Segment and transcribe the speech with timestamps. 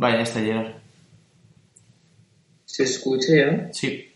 [0.00, 0.72] Vaya, ya está Gerard.
[2.64, 3.68] ¿Se escucha ya?
[3.70, 4.08] Sí.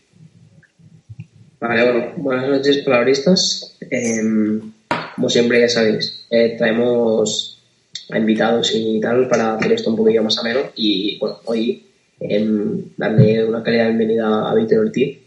[1.59, 3.77] Vale, bueno, buenas noches, palabristas.
[3.91, 4.71] Em,
[5.15, 7.61] como siempre, ya sabéis, eh, traemos
[8.09, 10.61] a invitados y tal para hacer esto un poquillo más ameno.
[10.75, 11.85] Y bueno, hoy
[12.19, 15.19] em, darle una calidad bienvenida a Víctor Ortiz.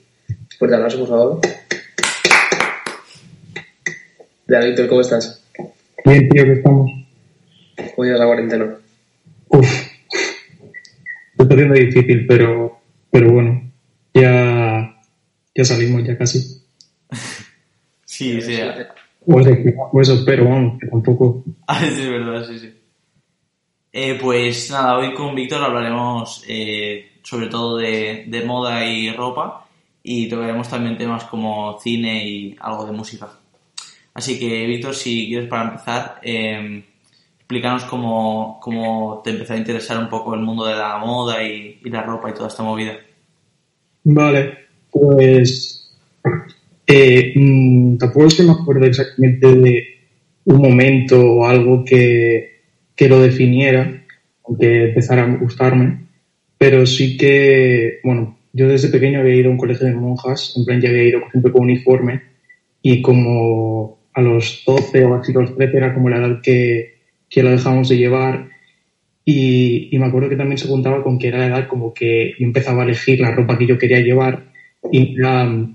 [0.58, 1.40] Fuerte abrazo, por favor.
[4.48, 5.40] Hola, Víctor, ¿cómo estás?
[6.04, 6.90] Bien, tío, que estamos.
[7.94, 8.77] ¿Cómo llevas la cuarentena?
[11.58, 13.68] Haciendo difícil, pero, pero bueno,
[14.14, 14.96] ya,
[15.52, 16.38] ya salimos, ya casi.
[18.04, 18.60] Sí, sí.
[19.26, 19.50] O eso,
[19.92, 21.42] o eso espero, vamos, que tampoco.
[21.66, 22.72] Ah, sí, es verdad, sí, sí.
[23.92, 29.66] Eh, pues nada, hoy con Víctor hablaremos eh, sobre todo de, de moda y ropa
[30.04, 33.28] y tocaremos también temas como cine y algo de música.
[34.14, 36.84] Así que, Víctor, si quieres para empezar, eh,
[37.48, 41.80] explícanos cómo, cómo te empezó a interesar un poco el mundo de la moda y,
[41.82, 42.92] y la ropa y toda esta movida.
[44.04, 45.96] Vale, pues
[46.86, 49.84] Eh, mm, tampoco es que me acuerdo exactamente de
[50.44, 52.60] un momento o algo que,
[52.94, 54.04] que lo definiera,
[54.44, 56.06] aunque empezara a gustarme,
[56.58, 60.66] pero sí que, bueno, yo desde pequeño había ido a un colegio de monjas, en
[60.66, 62.22] plan ya había ido siempre con uniforme,
[62.82, 66.97] y como a los 12 o así los 13 era como la edad que,
[67.28, 68.48] que lo dejábamos de llevar,
[69.24, 72.32] y, y, me acuerdo que también se contaba con que era la edad como que
[72.38, 74.52] yo empezaba a elegir la ropa que yo quería llevar,
[74.90, 75.74] y era, no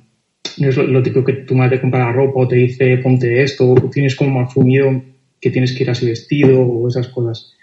[0.58, 3.72] es lo, lo típico que tu madre compra la ropa o te dice ponte esto,
[3.72, 5.04] o tienes como asumido
[5.40, 7.54] que tienes que ir así vestido o esas cosas.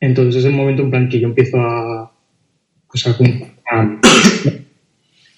[0.00, 2.12] Entonces es el momento en plan que yo empiezo a,
[2.88, 4.00] pues a, a,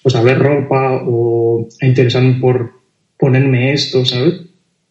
[0.03, 2.71] pues a ver ropa o a interesarme por
[3.17, 4.41] ponerme esto, ¿sabes?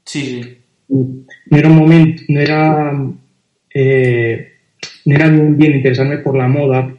[0.04, 0.42] Sí,
[0.88, 1.25] sí.
[1.46, 2.92] No era un momento, no era,
[3.72, 4.52] eh,
[5.04, 6.94] no era bien interesarme por la moda.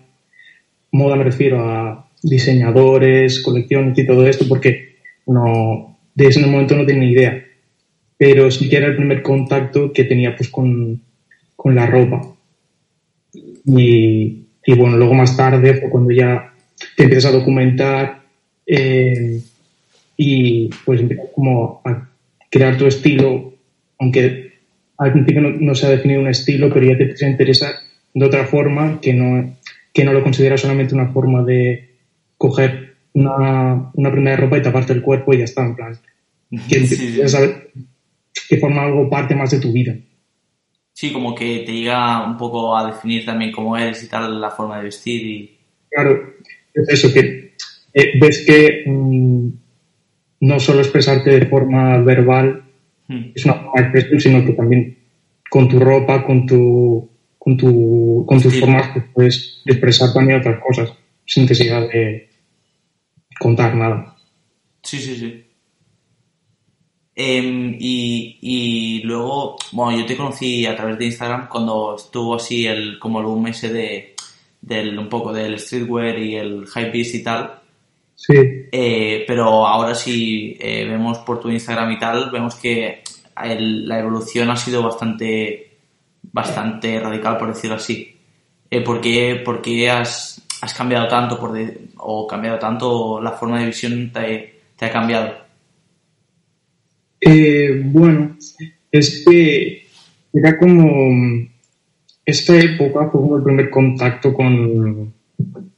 [0.91, 4.95] Moda me refiero a diseñadores, colecciones y todo esto, porque
[5.27, 7.43] no, de ese momento no tenía ni idea.
[8.17, 11.01] Pero sí que era el primer contacto que tenía pues con,
[11.55, 12.21] con la ropa.
[13.33, 16.53] Y, y, bueno, luego más tarde fue cuando ya
[16.95, 18.21] te empiezas a documentar
[18.65, 19.41] eh,
[20.15, 22.09] y pues empiezas como a
[22.49, 23.53] crear tu estilo,
[23.99, 24.53] aunque
[24.97, 27.71] al principio no, no, se ha definido un estilo, pero ya te empieza a interesar
[28.13, 29.55] de otra forma que no,
[29.93, 31.95] que no lo consideras solamente una forma de
[32.37, 35.97] coger una, una prenda de ropa y taparte el cuerpo y ya está, en plan.
[36.69, 37.19] Que sí,
[38.49, 39.95] que forma algo parte más de tu vida.
[40.93, 44.49] Sí, como que te llega un poco a definir también cómo eres y tal, la
[44.49, 45.57] forma de vestir y...
[45.89, 46.33] Claro,
[46.73, 47.53] es eso, que
[47.93, 49.49] eh, ves que mmm,
[50.41, 52.66] no solo expresarte de forma verbal
[53.07, 53.31] Hmm.
[53.33, 54.97] es una forma de expresión, sino que también
[55.49, 58.59] con tu ropa, con tu con tu con tus Sí.
[58.59, 60.93] formas pues, puedes expresar también otras cosas
[61.25, 62.29] sin necesidad de
[63.39, 64.15] contar nada.
[64.83, 65.43] Sí, sí, sí.
[67.15, 72.67] Em, y, y luego, bueno, yo te conocí a través de Instagram cuando estuvo así
[72.67, 74.13] el, como el boom ese de,
[74.61, 77.59] del, un poco del streetwear y el hypebeast y tal.
[78.19, 78.33] Sí,
[78.71, 83.01] Eh, pero ahora si eh, vemos por tu Instagram y tal, vemos que
[83.43, 85.77] el- la evolución ha sido bastante,
[86.33, 88.17] bastante radical, por decirlo así.
[88.71, 93.31] Eh, ¿por, qué, por qué has, has cambiado tanto por de- o cambiado tanto la
[93.33, 95.33] forma de visión te, te ha cambiado?
[97.21, 98.35] Eh, bueno,
[98.91, 99.87] es que
[100.33, 101.47] era como
[102.25, 105.13] esta época fue como el primer contacto con,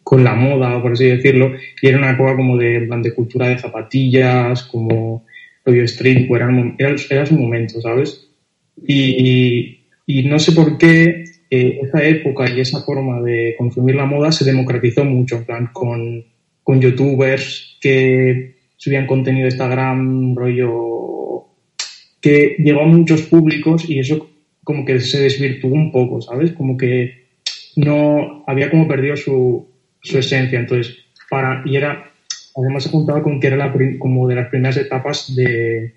[0.10, 3.60] con la moda, por así decirlo, y era una época como de, de cultura de
[3.60, 5.24] zapatillas, como
[5.64, 8.28] rollo streetwear, era, era su momento, ¿sabes?
[8.88, 14.08] Y, y no sé por qué eh, esa época y esa forma de consumir la
[14.08, 16.26] moda se democratizó mucho, en plan, con,
[16.64, 21.46] con youtubers que subían contenido de Instagram, rollo
[22.20, 24.28] que llegó a muchos públicos y eso
[24.64, 26.54] como que se desvirtuó un poco, ¿sabes?
[26.54, 27.28] Como que
[27.76, 29.69] no había como perdido su,
[30.02, 30.60] su esencia.
[30.60, 30.98] Entonces,
[31.30, 32.12] para, y era,
[32.56, 35.94] además se juntaba con que era la, como de las primeras etapas de,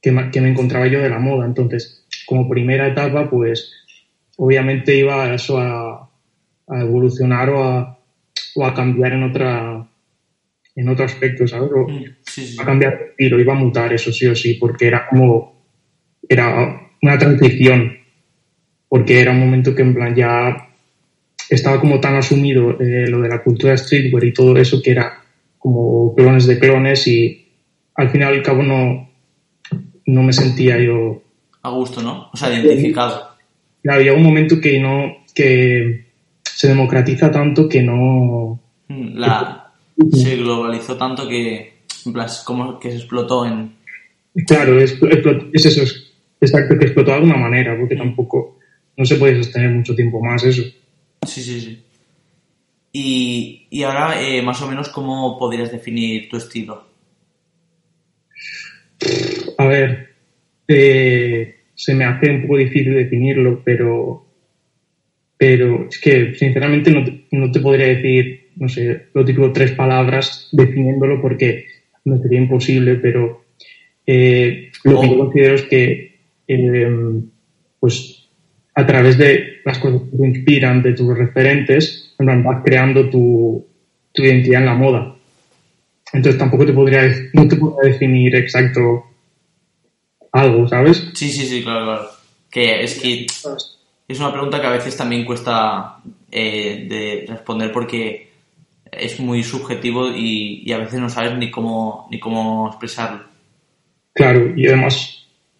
[0.00, 1.46] que, me encontraba yo de la moda.
[1.46, 3.72] Entonces, como primera etapa, pues
[4.36, 6.10] obviamente iba a eso a,
[6.68, 7.98] a evolucionar o a,
[8.56, 9.88] o a cambiar en otra
[10.76, 11.70] en otro aspecto, ¿sabes?
[11.74, 11.86] O-
[12.26, 15.62] Sí, a cambiar de estilo, iba a mutar, eso sí o sí, porque era como,
[16.28, 17.96] era una transición,
[18.88, 20.73] porque era un momento que en plan ya
[21.48, 25.22] estaba como tan asumido eh, lo de la cultura streetwear y todo eso que era
[25.58, 27.46] como clones de clones y
[27.94, 29.08] al final y al cabo no,
[30.06, 31.22] no me sentía yo,
[31.62, 32.30] A gusto, ¿no?
[32.32, 33.36] O sea, identificado.
[33.82, 36.06] ya había un momento que no, que
[36.42, 39.72] se democratiza tanto que no, Mm, La,
[40.12, 41.84] se globalizó tanto que,
[42.44, 43.74] como que se explotó en...
[44.46, 44.98] Claro, es,
[45.52, 48.58] es eso, es exacto, que explotó de alguna manera, porque tampoco
[48.96, 50.62] no se puede sostener mucho tiempo más eso.
[51.26, 51.82] Sí, sí, sí.
[52.92, 56.86] Y, y ahora, eh, más o menos, ¿cómo podrías definir tu estilo?
[59.58, 60.14] A ver,
[60.68, 64.26] eh, se me hace un poco difícil definirlo, pero,
[65.36, 69.72] pero es que sinceramente no te, no te podría decir, no sé, lo típico tres
[69.72, 71.66] palabras definiéndolo porque
[72.04, 73.44] no sería imposible, pero
[74.06, 77.20] eh, lo que yo considero es que eh,
[77.80, 78.23] pues
[78.74, 83.66] a través de las cosas que te inspiran, de tus referentes, vas creando tu,
[84.12, 85.16] tu identidad en la moda.
[86.12, 87.02] Entonces tampoco te podría,
[87.32, 89.04] no te podría definir exacto
[90.32, 91.10] algo, ¿sabes?
[91.14, 92.08] Sí, sí, sí, claro, claro.
[92.50, 93.26] Que es que
[94.06, 95.98] es una pregunta que a veces también cuesta
[96.30, 98.30] eh, de responder porque
[98.90, 103.24] es muy subjetivo y, y a veces no sabes ni cómo, ni cómo expresarlo.
[104.12, 105.13] Claro, y además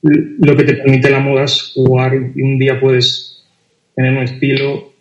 [0.04, 3.42] lo que te permite la moda es jugar y un día puedes
[3.96, 4.92] tener un estilo,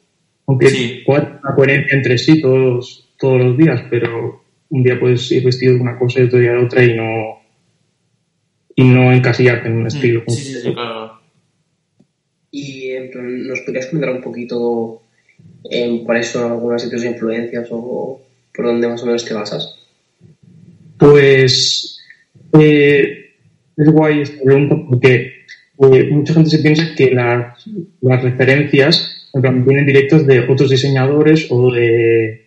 [0.48, 1.04] aunque Sí.
[1.06, 5.82] una coherencia entre sí todos, todos los días, pero un día puedes ir vestido de
[5.82, 7.42] una cosa y otro día de otra y no
[8.76, 10.22] y no encasillarte en un estilo.
[10.26, 11.20] Mm, Sí, sí, sí, claro.
[12.50, 15.04] Y en plan, ¿nos podrías comentar un poquito
[15.70, 18.22] en cuáles son algunas de tus influencias o
[18.56, 19.76] por dónde más o menos te basas?
[20.98, 22.00] Pues
[22.60, 23.23] eh,
[23.78, 25.32] es guay esta pregunta porque
[25.80, 27.66] eh, mucha gente se piensa que las,
[28.02, 32.46] las referencias vienen directas de otros diseñadores o de,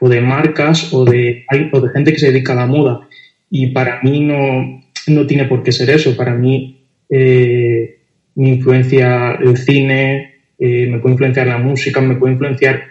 [0.00, 3.08] o de marcas o de, o de gente que se dedica a la moda.
[3.50, 6.16] Y para mí no, no tiene por qué ser eso.
[6.16, 7.98] Para mí eh,
[8.36, 12.84] me influencia el cine, eh, me puede influenciar la música, me puede influenciar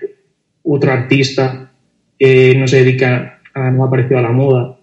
[0.64, 1.72] otro artista
[2.18, 4.80] que no se dedica a no ha parecido a la moda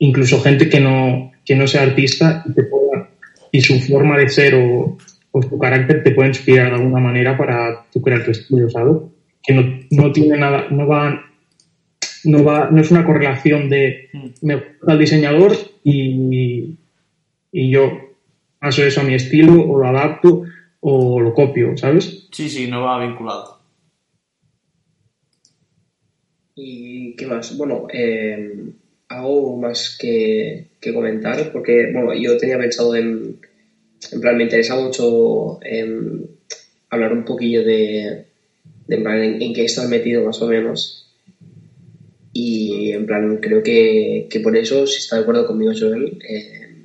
[0.00, 3.10] incluso gente que no, que no sea artista y, te pueda-
[3.50, 4.96] y su forma de ser o,
[5.32, 8.98] o su carácter te puede inspirar de alguna manera para tú crear tu estilo, ¿sabes?
[9.42, 11.20] Que no, no tiene nada, no va,
[12.22, 14.10] no va, no es una correlación de
[14.42, 16.78] me gusta el diseñador y,
[17.50, 17.98] y yo
[18.60, 20.44] paso eso a mi estilo o lo adapto
[20.78, 22.28] o lo copio, ¿sabes?
[22.30, 23.58] Sí, sí, no va vinculado.
[26.54, 27.56] ¿Y qué más?
[27.58, 28.70] Bueno, eh,
[29.10, 33.38] algo más que, que comentar, porque bueno, yo tenía pensado en,
[34.12, 36.26] en plan, me interesa mucho em,
[36.88, 38.24] hablar un poquillo de,
[38.86, 41.08] de en, plan, en, en qué estás metido más o menos.
[42.32, 46.84] Y en plan, creo que, que por eso, si está de acuerdo conmigo, Joel, eh,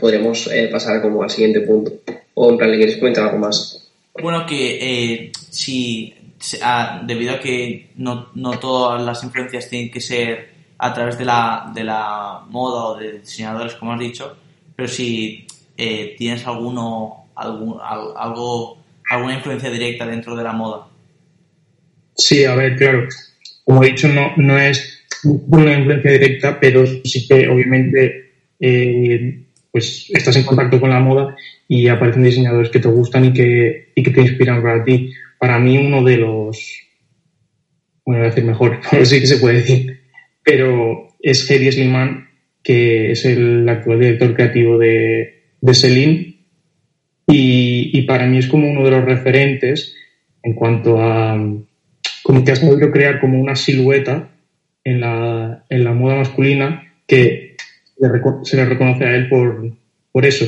[0.00, 1.92] podremos eh, pasar como al siguiente punto.
[2.32, 3.92] O en plan, ¿le quieres comentar algo más?
[4.14, 6.14] Bueno, que eh, si
[6.62, 11.24] ah, debido a que no, no todas las influencias tienen que ser a través de
[11.24, 14.36] la, de la moda o de diseñadores, como has dicho,
[14.74, 18.78] pero si eh, tienes alguno, algún, al- algo,
[19.10, 20.86] alguna influencia directa dentro de la moda.
[22.14, 23.06] Sí, a ver, claro.
[23.64, 30.06] Como he dicho, no, no es una influencia directa, pero sí que obviamente eh, pues
[30.10, 31.36] estás en contacto con la moda
[31.68, 35.12] y aparecen diseñadores que te gustan y que, y que te inspiran para ti.
[35.38, 36.58] Para mí uno de los,
[38.04, 39.95] bueno, voy a decir mejor, no sé que se puede decir,
[40.46, 42.28] pero es Hedy Sliman,
[42.62, 46.36] que es el actual director creativo de, de Celine
[47.26, 49.96] y, y para mí es como uno de los referentes
[50.44, 51.36] en cuanto a
[52.22, 54.30] como que ha sabido crear como una silueta
[54.84, 57.56] en la, en la moda masculina que
[58.44, 59.72] se le reconoce a él por,
[60.12, 60.44] por eso.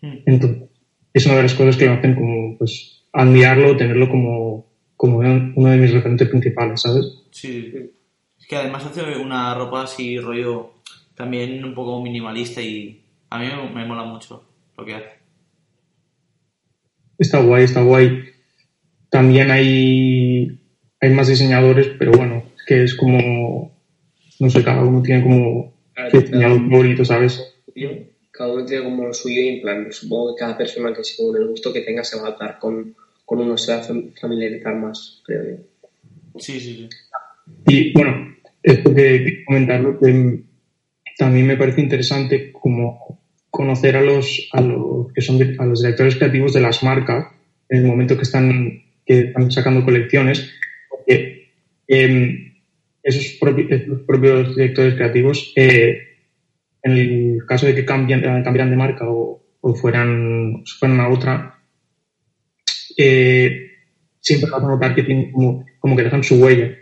[0.00, 0.20] Hmm.
[0.24, 0.68] Entonces,
[1.12, 4.66] es una de las cosas que me hacen como pues admirarlo, tenerlo como,
[4.96, 7.04] como uno de mis referentes principales, ¿sabes?
[7.30, 7.90] Sí.
[8.48, 10.72] Que además hace una ropa así, rollo,
[11.14, 14.42] también un poco minimalista y a mí me, me mola mucho
[14.76, 15.10] lo que hace.
[17.18, 18.24] Está guay, está guay.
[19.10, 20.58] También hay,
[21.00, 23.72] hay más diseñadores, pero bueno, es que es como,
[24.40, 27.54] no sé, cada uno tiene como Claro, su diseñador favorito, ¿sabes?
[28.30, 31.36] Cada uno tiene como lo suyo y en plan, supongo que cada persona que según
[31.36, 34.12] el gusto que tenga se va a adaptar con, con uno, se va a fam-
[34.20, 35.56] familiarizar más, creo yo.
[36.38, 36.88] Sí, sí, sí.
[37.66, 40.40] Y bueno, esto que comentarlo, que
[41.16, 46.16] también me parece interesante como conocer a los, a los que son a los directores
[46.16, 47.26] creativos de las marcas
[47.68, 50.50] en el momento que están, que están sacando colecciones,
[50.90, 51.50] porque
[51.88, 52.52] em,
[53.02, 55.98] esos, propi- esos propios directores creativos, eh,
[56.82, 59.42] en el caso de que cambien, eh, cambiaran de marca o,
[59.74, 61.58] fueran, fueran a otra,
[62.96, 63.70] eh,
[64.20, 66.74] siempre vas a notar que tienen como, como que dejan su huella.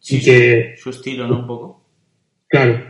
[0.00, 1.40] Sí, y que, Su estilo, ¿no?
[1.40, 1.84] Un poco.
[2.48, 2.82] claro,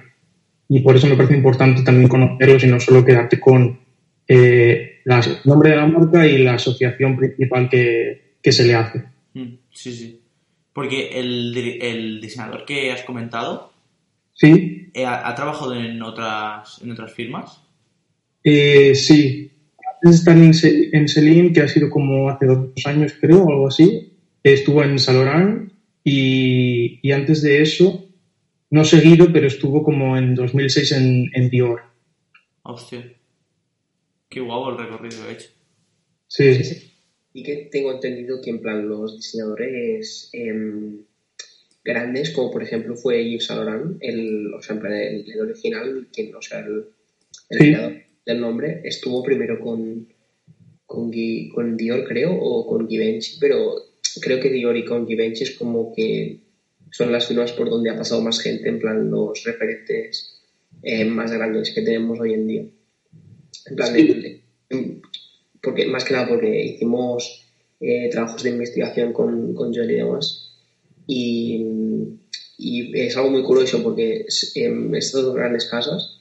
[0.69, 3.81] y por eso me parece importante también conocerlos y no solo quedarte con
[4.29, 9.05] eh, el nombre de la marca y la asociación principal que, que se le hace.
[9.35, 10.21] Mm, Sí, sí.
[10.73, 13.73] Porque el, el diseñador que has comentado
[14.33, 17.61] Sí, eh, ha, ha trabajado en otras, en otras firmas.
[18.45, 19.50] eh, sí.
[20.02, 23.50] Antes de estar en, en Celine, que ha sido como hace dos años, creo, o
[23.52, 24.12] algo así,
[24.43, 25.70] estuvo en Salorán
[26.04, 28.09] y, y antes de eso,
[28.71, 31.83] no seguido, pero estuvo como en 2006 en, en Dior.
[32.62, 33.12] Hostia.
[34.28, 35.49] Qué guapo el recorrido que he hecho.
[36.28, 36.92] Sí, sí.
[37.33, 40.99] Y que tengo entendido que en plan los diseñadores em,
[41.85, 45.40] grandes, como por ejemplo fue Yves Saint Laurent, el, o sea, en plan el, el
[45.40, 46.85] original, quien, o sea, el,
[47.50, 47.64] el Sí.
[47.73, 50.09] creador del nombre, estuvo primero con,
[50.87, 53.76] con, Gui- con Dior, creo, o con Givenchy, pero
[54.21, 56.40] creo que Dior y con Givenchy es como que
[56.90, 60.40] son las firmas por donde ha pasado más gente, en plan los referentes
[60.83, 62.64] eh, más grandes que tenemos hoy en día.
[63.67, 63.95] En plan,
[65.62, 67.47] porque, más que nada porque hicimos
[67.81, 70.57] eh, trabajos de investigación con, con John y demás.
[71.07, 71.67] Y,
[72.62, 76.19] es algo muy curioso porque en estas dos grandes casas,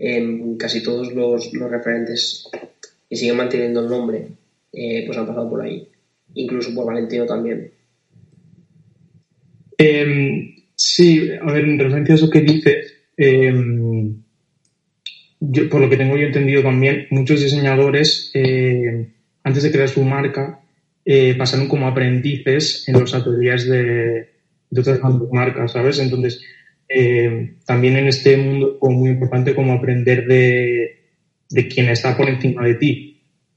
[0.00, 2.48] en casi todos los, los referentes
[3.08, 4.32] que siguen manteniendo el nombre,
[4.72, 5.88] eh, pues han pasado por ahí.
[6.36, 7.72] Incluso por Valentino también.
[9.78, 14.22] Em, sí, a ver, en referencia a eso que dices, em,
[15.70, 19.08] por lo que tengo yo entendido también, muchos diseñadores, eh,
[19.42, 20.60] antes de crear su marca,
[21.04, 24.28] eh, pasaron como aprendices en los ateliers de,
[24.70, 25.00] de otras
[25.30, 25.98] marcas, ¿sabes?
[26.00, 26.42] Entonces,
[26.88, 31.00] eh, también en este mundo es muy importante como aprender de,
[31.48, 33.05] de quien está por encima de ti,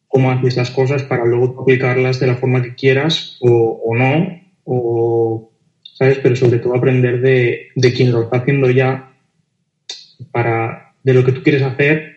[0.09, 5.51] cómo haces las cosas para luego aplicarlas de la forma que quieras o, no, o,
[5.83, 6.17] ¿sabes?
[6.21, 9.13] Pero sobre todo aprender de, de quien lo está haciendo ya
[10.31, 12.15] para de lo que tú quieres hacer,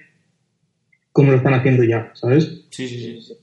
[1.12, 2.64] como lo están haciendo ya, ¿sabes?
[2.70, 3.34] Sí, sí, sí.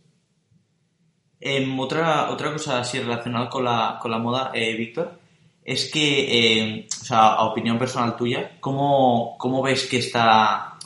[1.40, 5.20] Em, otra, otra cosa así relacionada con la, con la moda, eh, Víctor,
[5.64, 10.79] es que, em, o sea, a opinión personal tuya, ¿cómo, cómo ves que está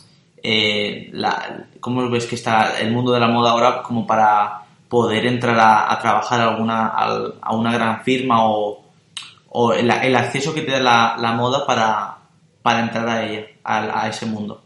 [0.44, 1.12] eh,
[1.80, 5.98] cómo ves que está el mundo de la moda ahora como para poder entrar a,
[6.00, 8.84] trabajar a, alguna, a, una gran firma o,
[9.74, 12.18] el, acceso que te da la, moda para,
[12.62, 14.64] para entrar a ella, a, ese mundo?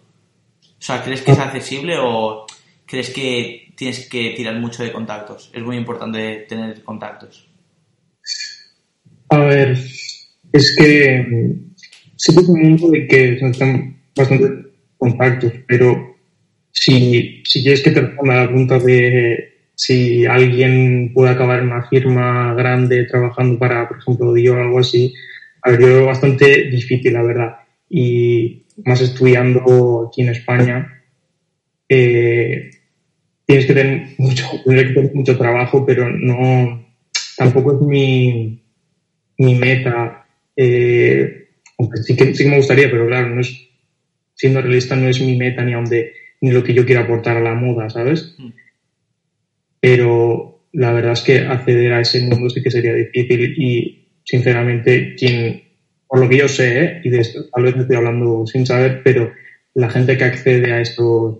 [0.62, 2.46] O sea, ¿crees que es accesible o
[2.86, 5.50] crees que tienes que tirar mucho de contactos?
[5.54, 7.48] Es muy importante tener contactos.
[9.30, 9.78] A ver,
[10.52, 11.68] es que
[12.18, 14.67] que es un mundo de que necesitan bastante
[14.98, 16.16] contactos, pero
[16.72, 21.88] si, si quieres que te responda la pregunta de si alguien puede acabar en una
[21.88, 25.14] firma grande trabajando para, por ejemplo, Dior o algo así,
[25.62, 27.58] a ver, bastante difícil, la verdad
[27.90, 31.04] y más estudiando aquí en España,
[31.90, 32.70] eh,
[33.46, 34.46] tienes que tener mucho,
[35.14, 36.86] mucho trabajo, pero no,
[37.38, 38.62] tampoco es mi,
[39.38, 40.26] mi meta.
[40.56, 41.48] Eh,
[41.80, 43.70] aunque sí que, sí que me gustaría, pero claro, no es,
[44.38, 47.42] siendo realista, no es mi meta ni donde, ni lo que yo quiero aportar a
[47.42, 48.36] la moda, ¿sabes?
[48.38, 48.50] Mm.
[49.82, 55.16] Pero la verdad es que acceder a ese mundo sí que sería difícil y, sinceramente,
[55.16, 55.64] quien
[56.08, 57.02] por lo que yo sé, ¿eh?
[57.04, 59.32] y de esto, tal vez estoy hablando sin saber, pero
[59.74, 61.40] la gente que accede a estos,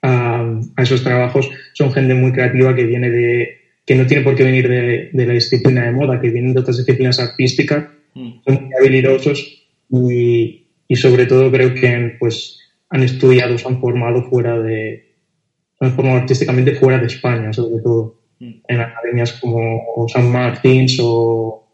[0.00, 4.44] a, esos trabajos son gente muy creativa que viene de, que no tiene por qué
[4.44, 8.30] venir de, la disciplina de moda, que vienen de otras disciplinas artísticas, mm.
[8.46, 10.61] son muy habilidosos y,
[10.92, 12.58] y, sobre todo creo que pues
[12.90, 15.14] han estudiado, se han formado fuera de,
[15.78, 18.52] se han formado artísticamente fuera de España, sobre todo, mm.
[18.68, 21.68] en academias como San Martín o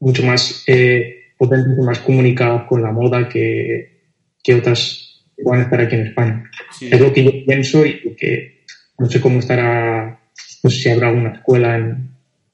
[0.00, 3.98] mucho más eh, potentes y más comunicadas con la moda que,
[4.42, 6.50] que otras que puedan estar aquí en España.
[6.80, 8.64] Es lo que yo pienso y que
[8.98, 10.20] no sé cómo estará,
[10.62, 12.10] no sé si habrá una escuela en,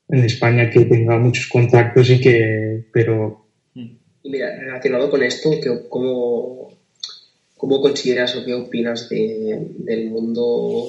[0.09, 3.44] en España que tenga muchos contactos y que, pero...
[4.25, 5.51] Y mira, relacionado con esto,
[5.91, 6.73] ¿cómo,
[7.59, 10.87] ¿cómo consideras o qué opinas de, del mundo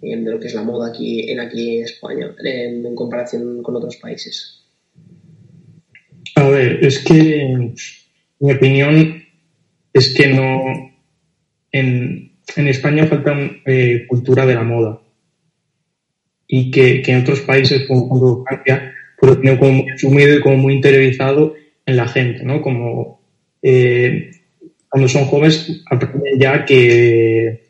[0.00, 4.62] de lo que es la moda aquí en aquí España en comparación con otros países?
[6.36, 7.74] A ver, es que
[8.38, 9.24] mi opinión
[9.92, 10.62] es que no.
[11.72, 15.02] En, en España falta eh, cultura de la moda.
[16.46, 20.40] Y que, que en otros países, como Francia, pues lo tienen como muy asumido y
[20.40, 21.54] como muy interiorizado
[21.86, 22.62] en la gente, ¿no?
[22.62, 23.20] Como
[23.62, 24.30] eh,
[24.88, 27.62] cuando son jóvenes aprenden ya que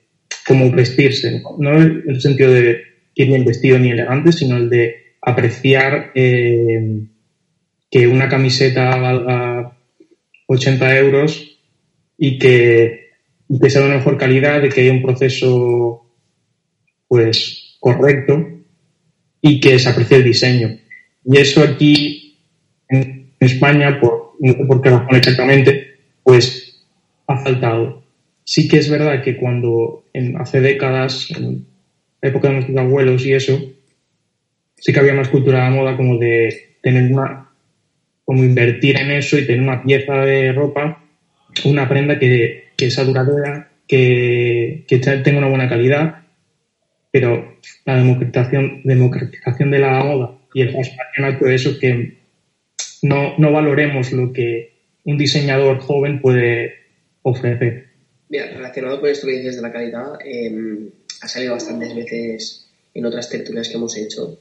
[0.47, 2.83] cómo vestirse, no en el sentido de
[3.15, 7.07] ir bien vestido ni elegante, sino el de apreciar eh,
[7.91, 9.77] que una camiseta valga
[10.47, 11.59] 80 euros
[12.19, 13.11] y que,
[13.69, 16.07] sea de mejor calidad, de que haya un proceso
[17.09, 18.49] pues correcto
[19.41, 20.79] y que se aprecie el diseño.
[21.25, 22.39] Y eso aquí
[23.47, 26.87] España, por, no sé por qué razón exactamente, pues
[27.27, 28.03] ha faltado.
[28.45, 31.67] Sí que es verdad que cuando en, hace décadas, en
[32.21, 33.61] la época de nuestros abuelos y eso,
[34.77, 37.49] sí que había más cultura de moda como de tener una
[38.25, 41.03] como invertir en eso y tener una pieza de ropa,
[41.65, 46.23] una prenda que, que sea duradera, que, que, tenga una buena calidad,
[47.11, 52.22] pero la democratización, democratización de la moda y el fast fashion todo eso que
[53.03, 54.73] no, no valoremos lo que
[55.05, 56.75] un diseñador joven puede
[57.23, 57.87] ofrecer.
[58.29, 60.89] Mira, relacionado con esto que dices de la calidad, em,
[61.21, 64.39] ha salido bastantes veces en otras tertulias que hemos hecho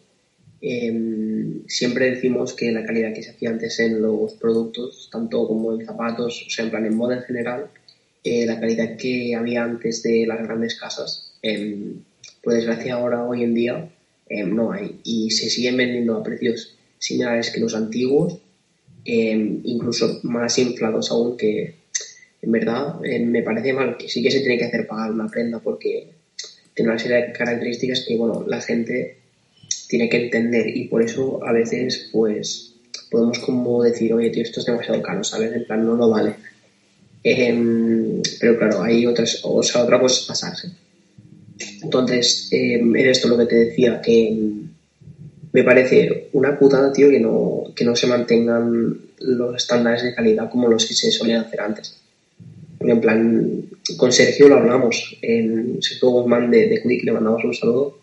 [0.64, 5.74] em, siempre decimos que la calidad que se hacía antes en los productos, tanto como
[5.74, 7.72] en zapatos, o sea, en plan en moda en general,
[8.24, 12.04] eh, la calidad que había antes de las grandes casas, em,
[12.44, 13.90] por desgracia ahora, hoy en día,
[14.46, 15.00] no hay.
[15.04, 18.38] Y se siguen vendiendo a precios similares que los antiguos,
[19.06, 21.76] incluso más inflados aún que,
[22.42, 25.60] en verdad, me parece mal que sí que se tiene que hacer pagar una prenda
[25.60, 26.10] porque
[26.74, 29.18] tiene una serie de características que, bueno, la gente
[29.88, 32.76] tiene que entender y por eso a veces, pues,
[33.10, 35.52] podemos como decir, oye, tío, esto es demasiado caro, ¿sabes?
[35.54, 36.36] En plan, no lo vale.
[37.24, 40.70] Em, pero claro, hay otras, o sea, otra cosa es pasarse.
[41.84, 44.36] Entonces, eh, era esto lo que te decía, que
[45.54, 50.50] me parece una putada, tío, que no, que no se mantengan los estándares de calidad
[50.50, 51.98] como los que se solían hacer antes.
[52.78, 53.62] Porque en plan,
[53.98, 58.00] con Sergio lo hablamos, en Sergio Guzmán de, de Quick, le mandamos un saludo.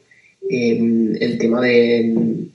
[0.49, 2.47] el tema de.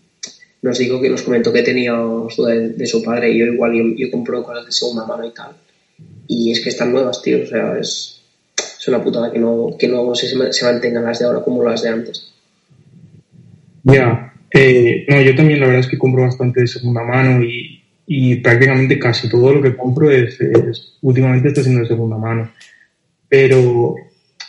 [0.62, 4.10] Nos dijo que nos comentó que tenía de, su padre y yo igual, yo, yo,
[4.10, 5.52] compro cosas de segunda mano y tal.
[6.28, 8.22] Y es que están nuevas, tío, o sea, es,
[8.80, 11.82] es una putada que no, que no se, se mantengan las de ahora como las
[11.82, 12.32] de antes.
[13.84, 17.84] Ya, eh, no, yo también la verdad es que compro bastante de segunda mano y,
[18.06, 20.40] y prácticamente casi todo lo que compro es,
[21.02, 22.52] últimamente está siendo de segunda mano.
[23.28, 23.96] Pero,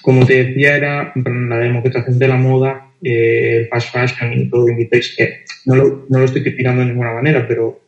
[0.03, 4.69] como te decía, era la democratización de la moda, eh, el fast fashion y todo
[4.69, 7.81] Inditex, que no lo, no lo estoy criticando de ninguna manera, pero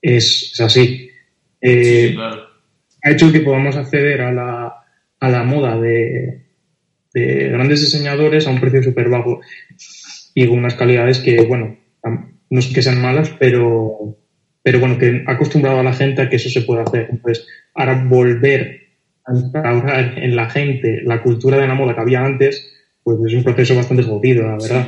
[0.00, 1.10] es, es así.
[1.60, 2.14] Eh,
[3.02, 4.74] ha hecho que podamos acceder a la,
[5.18, 6.42] a la moda de,
[7.12, 9.40] de grandes diseñadores a un precio súper bajo
[10.34, 11.76] y con unas calidades que, bueno,
[12.50, 14.16] no es que sean malas, pero
[14.68, 17.08] pero bueno, que ha acostumbrado a la gente a que eso se pueda hacer.
[17.10, 18.88] Entonces, ahora volver
[19.24, 22.70] a instaurar en la gente la cultura de la moda que había antes,
[23.02, 24.86] pues es un proceso bastante jodido, la verdad.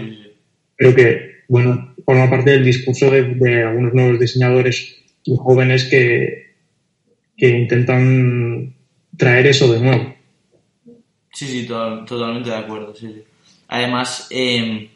[0.77, 6.53] Creo que, bueno, forma parte del discurso de, algunos nuevos diseñadores jóvenes que,
[7.39, 8.75] que intentan
[9.17, 10.15] traer eso de nuevo.
[11.33, 12.95] Sí, sí, totalmente de acuerdo.
[12.95, 13.23] Sí,
[13.69, 14.90] Además, em,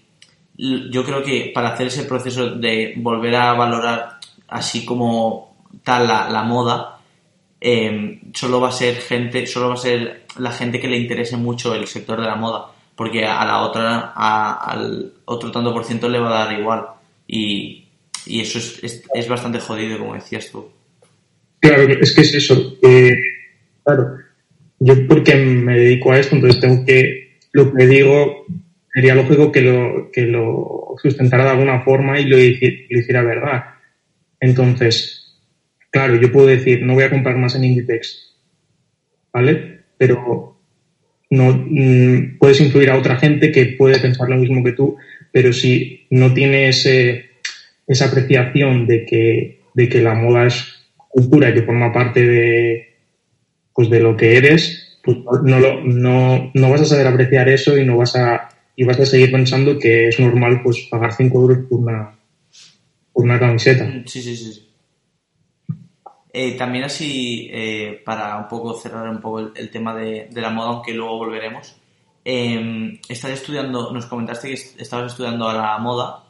[0.56, 6.42] yo creo que para hacer ese proceso de volver a valorar así como tal la,
[6.44, 7.00] moda,
[7.60, 11.36] em, solo va a ser gente, solo va a ser la gente que le interese
[11.36, 16.08] mucho el sector de la moda, porque a la otra, al otro tanto por ciento
[16.08, 16.86] le va a dar igual.
[17.26, 17.80] Y,
[18.26, 20.70] eso es, es, bastante jodido, como decías tú.
[21.60, 22.74] Claro, es que es eso.
[23.82, 24.18] claro,
[24.78, 28.46] yo porque me dedico a esto, entonces tengo que, lo que digo,
[28.94, 33.74] sería lógico que lo, que lo sustentara de alguna forma y lo, hiciera verdad
[34.44, 35.38] entonces,
[35.90, 38.34] claro, yo puedo decir, no voy a comprar más en Inditex,
[39.32, 39.80] ¿vale?
[39.96, 40.58] Pero
[41.30, 44.96] no mm, puedes influir a otra gente que puede pensar lo mismo que tú,
[45.32, 50.62] pero si no tiene esa apreciación de que, de que la moda es
[51.08, 52.96] cultura y que forma parte de,
[53.72, 57.78] pues de lo que eres, pues no, lo, no, no vas a saber apreciar eso
[57.78, 61.40] y no vas a y vas a seguir pensando que es normal pues pagar 5
[61.40, 62.14] euros por una
[63.14, 63.84] una camiseta.
[63.84, 64.68] Mm, sí, sí, sí.
[66.32, 70.70] Eh, también así, eh, para un poco cerrar un poco el, tema de, la moda,
[70.70, 71.76] aunque luego volveremos,
[72.24, 76.24] eh, estás estudiando, nos comentaste que estabas estudiando a la moda.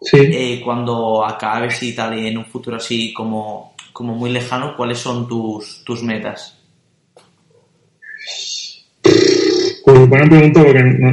[0.00, 0.18] Sí.
[0.20, 4.98] Eh, cuando acabes y tal, y en un futuro así como, como muy lejano, ¿cuáles
[4.98, 6.57] son tus, tus metas?
[9.88, 11.12] Pues buena pregunta porque no,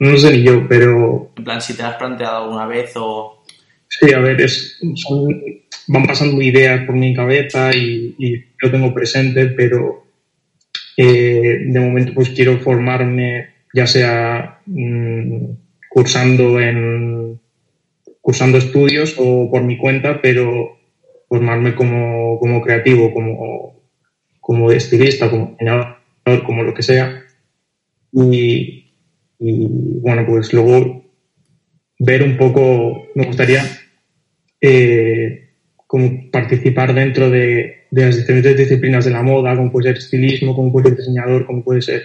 [0.00, 1.30] no lo sé ni yo, pero...
[1.36, 3.44] En plan, si te has planteado alguna vez o...
[3.86, 4.80] Sí, a ver, es,
[5.86, 10.06] van pasando ideas por mi cabeza y, y lo tengo presente, pero
[10.96, 15.50] eh, de momento pues quiero formarme, ya sea mm,
[15.88, 17.38] cursando en
[18.20, 20.80] cursando estudios o por mi cuenta, pero
[21.28, 23.80] formarme como, como creativo, como,
[24.40, 25.98] como estilista, como diseñador,
[26.44, 27.23] como lo que sea.
[28.14, 28.92] Y,
[29.38, 29.66] y
[30.00, 31.04] bueno, pues luego
[31.98, 33.62] ver un poco, me gustaría
[34.60, 35.50] eh,
[35.86, 40.72] como participar dentro de, las diferentes disciplinas de la moda, como puede ser estilismo, como
[40.72, 42.02] puede ser diseñador, como puede ser,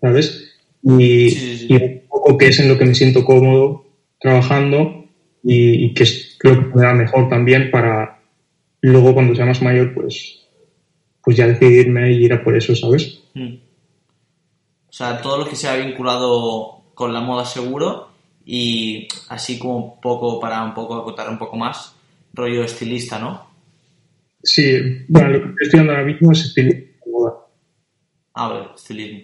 [0.00, 0.60] ¿sabes?
[0.82, 3.84] Y, un poco qué es en lo que me siento cómodo
[4.20, 5.06] trabajando
[5.42, 8.20] y, qué es lo que me da mejor también para
[8.80, 10.48] luego cuando sea más mayor, pues,
[11.22, 13.22] pues ya decidirme y ir a por eso, ¿sabes?
[13.34, 13.56] Hmm.
[14.92, 18.10] O sea, todo lo que sea vinculado con la moda seguro
[18.44, 21.96] y así como un poco para un poco acotar un poco más,
[22.34, 23.50] rollo estilista, ¿no?
[24.42, 26.92] Sí, bueno, lo que estoy estudiando ahora mismo es estilismo
[28.34, 29.20] Ah, ver, estilismo.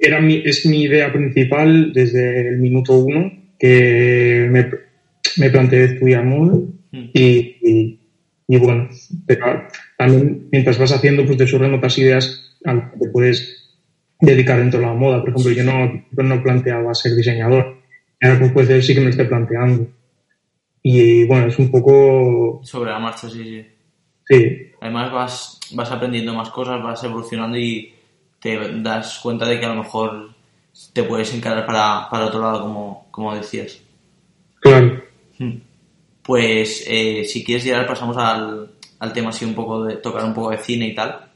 [0.00, 4.70] Era mi, es mi idea principal desde el minuto uno, que me,
[5.36, 6.58] me planteé estudiar moda
[6.90, 7.10] Mm.
[7.12, 8.00] y, y,
[8.46, 8.88] y bueno,
[9.26, 13.57] pero también mientras vas haciendo, pues te surgen otras ideas a las que te puedes
[14.20, 15.20] dedicar dentro de la moda.
[15.20, 17.78] Por ejemplo, yo no, yo no planteaba ser diseñador.
[18.20, 19.86] Ahora pues, pues sí que me lo estoy planteando.
[20.82, 22.60] Y bueno, es un poco...
[22.62, 23.66] Sobre la marcha, sí, sí.
[24.26, 27.94] Sí, Además vas, vas aprendiendo más cosas, vas evolucionando y
[28.40, 30.34] te das cuenta de que a lo mejor
[30.92, 33.80] te puedes encarar para, para otro lado, como, como decías.
[34.60, 35.02] claro.
[35.38, 35.60] Hmm.
[36.22, 40.34] Pues eh, si quieres ya pasamos al, al tema así un poco de tocar un
[40.34, 41.30] poco de cine y tal.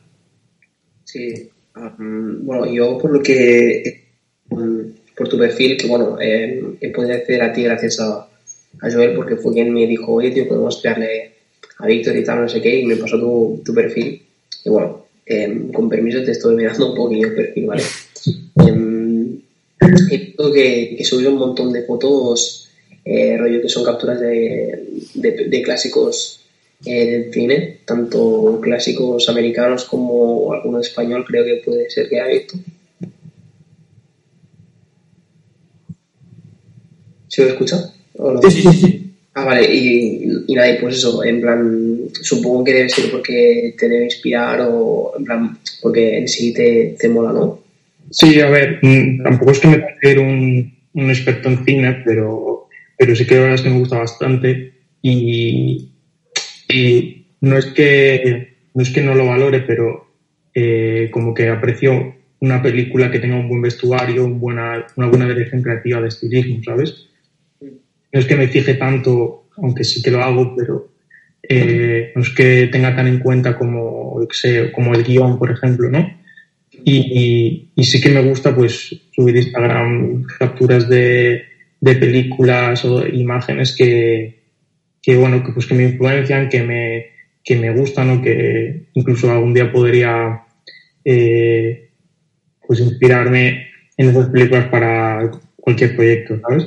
[1.04, 4.04] Sí, um, bueno, yo por lo que,
[4.50, 8.28] um, por tu perfil, que bueno, eh, he podido acceder a ti gracias a,
[8.80, 11.32] a Joel, porque fue quien me dijo, oye, tío, podemos crearle
[11.78, 14.22] a Víctor y tal, no sé qué, y me pasó tu, tu perfil.
[14.64, 17.82] Y bueno, eh, con permiso te estoy mirando un poquillo el perfil, ¿vale?
[18.66, 19.40] Em,
[19.80, 22.68] he visto que, que un montón de fotos,
[23.04, 26.41] eh, rollo que son capturas de, de, de clásicos
[26.84, 32.58] del cine, tanto clásicos americanos como alguno español, creo que puede ser que haya visto.
[37.28, 37.92] ¿Se lo escucha?
[38.14, 38.42] ¿O no?
[38.42, 39.02] Sí, sí, sí.
[39.34, 43.74] Ah, vale, y, y nada, y pues eso, en plan, supongo que debe ser porque
[43.78, 47.60] te debe inspirar o en plan, porque en sí te, te mola, ¿no?
[48.10, 52.68] Sí, a ver, mm, tampoco es que me considero un, un experto en cine, pero,
[52.98, 55.88] pero sí que la verdad es que me gusta bastante y,
[56.72, 60.06] y no es que no es que no lo valore, pero
[60.54, 65.28] eh, como que aprecio una película que tenga un buen vestuario, un buena, una buena
[65.28, 67.08] dirección creativa de estilismo, ¿sabes?
[67.60, 70.92] No es que me fije tanto, aunque sí que lo hago, pero
[71.42, 75.88] eh, no es que tenga tan en cuenta como, sé, como el guion, por ejemplo,
[75.90, 76.20] ¿no?
[76.84, 81.44] Y, y, y sí que me gusta pues subir Instagram capturas de,
[81.80, 84.41] de películas o imágenes que,
[85.02, 87.06] que bueno, que pues que me influencian, que me,
[87.42, 90.44] que me gustan o que incluso algún día podría
[91.04, 91.90] eh,
[92.66, 96.66] pues inspirarme en esas películas para cualquier proyecto, ¿sabes?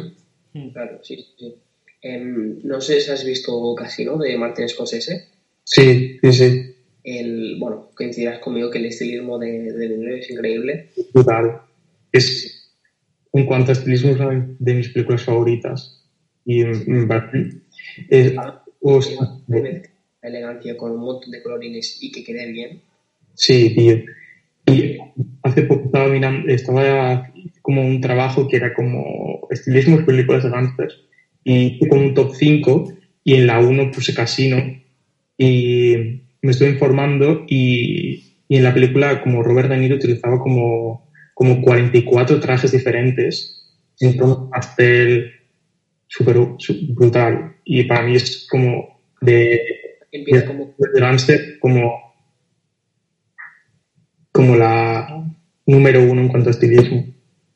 [0.74, 1.56] Claro, sí, sí.
[2.02, 5.28] Em, no sé si has visto Casino de Martin Scorsese.
[5.64, 10.90] Sí, sí, sí, El, bueno, coincidirás conmigo que el estilismo de, de Villeneuve es increíble.
[11.14, 11.62] brutal.
[12.12, 12.72] Es,
[13.34, 16.04] en cuanto a estilismo, es una de mis películas favoritas.
[16.46, 16.86] Y mm, es,
[18.82, 22.82] o sea, De mezclar la elegancia con un montón de colorines y que quede bien.
[23.36, 24.04] Sí, tío.
[24.68, 24.98] Y
[25.44, 27.32] hace poco estaba mirando, estaba
[27.62, 31.00] como un trabajo que era como estilismo de películas de gangsters.
[31.44, 34.58] Y hice como un top 5 y en la 1 puse Casino.
[35.38, 41.12] Y me estoy informando y, y en la película como Robert De Niro utilizaba como,
[41.36, 43.56] como 44 trajes diferentes
[44.00, 45.32] en tono pastel
[46.08, 46.38] súper
[46.90, 47.58] brutal.
[47.64, 49.62] Y para mí es como de
[50.16, 52.16] Empieza como de como,
[54.32, 55.26] como la
[55.66, 57.06] número uno en cuanto a estilismo.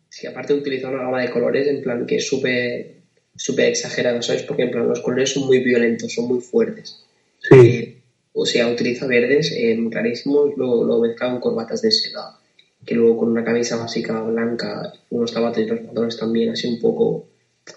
[0.10, 3.00] Sí, aparte utiliza una gama de colores en plan que es súper
[3.36, 4.44] súper exagerado, ¿sabes?
[4.44, 7.06] Porque en plan los colores son muy violentos, son muy fuertes.
[7.40, 8.02] Sí, Eh,
[8.34, 12.38] o sea, utiliza verdes eh, clarísimos, luego lo mezcla con corbatas de seda,
[12.86, 16.82] que luego con una camisa básica blanca, unos zapatos y los pantalones también, así un
[16.82, 17.29] poco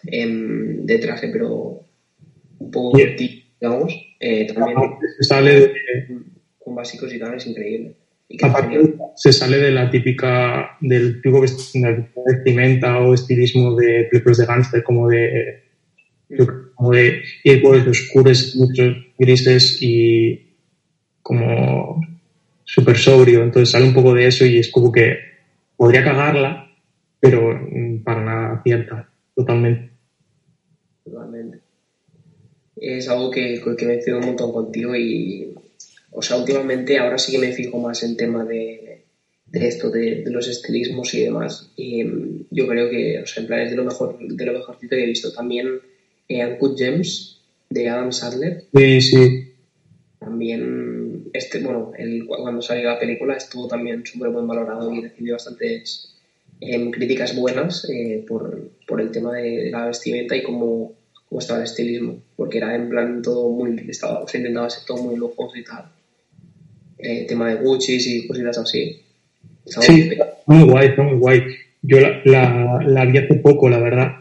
[0.03, 1.85] de traje, pero
[2.59, 3.95] un poco típico, digamos.
[4.21, 4.79] Eh, también
[5.19, 5.73] se sale de,
[6.59, 7.97] con básicos y tal, es increíble.
[8.29, 11.21] Y aparte, se sale de la típica del
[11.75, 15.63] la vestimenta o estilismo de películas de gangster como de
[16.29, 20.57] creo, como de ir por oscuros muchos grises y
[21.21, 22.01] como
[22.65, 23.43] súper sobrio.
[23.43, 25.19] Entonces sale un poco de eso y es como que
[25.77, 26.63] podría cagarla
[27.23, 29.93] pero mm, para nada acierta totalmente
[31.05, 31.61] Totalmente.
[32.77, 35.55] Es algo que, que me he un montón contigo y,
[36.11, 39.05] o sea, últimamente ahora sí que me fijo más en tema de,
[39.47, 41.71] de esto, de, de los estilismos y demás.
[41.77, 44.53] Y mm, yo creo que, o sea, en plan es de lo mejor, de lo
[44.53, 45.33] mejorcito que he visto.
[45.33, 45.81] También
[46.29, 47.41] eh, Uncut Gems
[47.71, 49.49] de Adam Sandler, sí sí
[50.19, 55.35] también, este, bueno, el, cuando salió la película estuvo también súper buen valorado y recibió
[55.35, 56.12] bastantes
[56.67, 60.93] em, críticas buenas eh, por, por el tema de la vestimenta y cómo,
[61.29, 65.03] cómo estaba el estilismo, porque era en plan todo muy, estaba, se intentaba ser todo
[65.03, 65.85] muy lujoso y tal.
[66.99, 69.01] Eh, tema de Gucci y cositas así.
[69.67, 70.11] Estaba Sí.
[70.47, 71.43] muy guay, está muy guay.
[71.83, 74.13] Yo la, la, la vi hace poco, la verdad.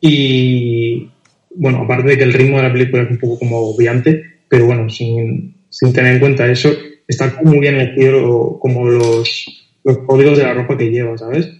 [0.00, 1.08] Y
[1.54, 4.64] bueno, aparte de que el ritmo de la película es un poco como obviante, pero
[4.66, 6.70] bueno, sin, sin tener en cuenta eso,
[7.06, 11.50] está muy bien elegido como los, los códigos de la ropa que lleva, ¿sabes?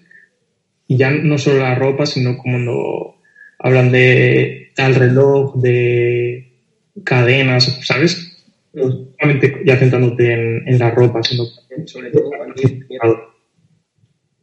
[0.90, 3.14] Y ya no solo la ropa, sino como cuando
[3.60, 6.52] hablan de, tal reloj, de
[7.04, 8.44] cadenas, ¿sabes?
[8.72, 11.44] No solamente ya centrándote en, en la ropa, sino
[11.86, 12.72] Sobre todo anillos,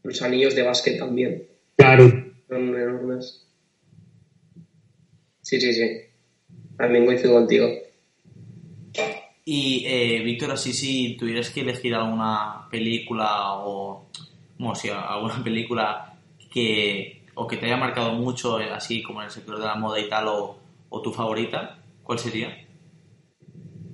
[0.03, 1.43] los anillos de básquet también.
[1.75, 2.07] Claro,
[2.47, 3.45] Son enormes.
[5.41, 5.97] Sí, sí, sí.
[6.77, 7.67] También coincido contigo.
[9.43, 14.09] Y, eh, Víctor, así si tuvieras que elegir alguna película o,
[14.55, 16.13] como si alguna película
[16.51, 19.75] que, o que te haya marcado mucho, eh, así como en el sector de la
[19.75, 22.55] moda y tal, o, o tu favorita, ¿cuál sería?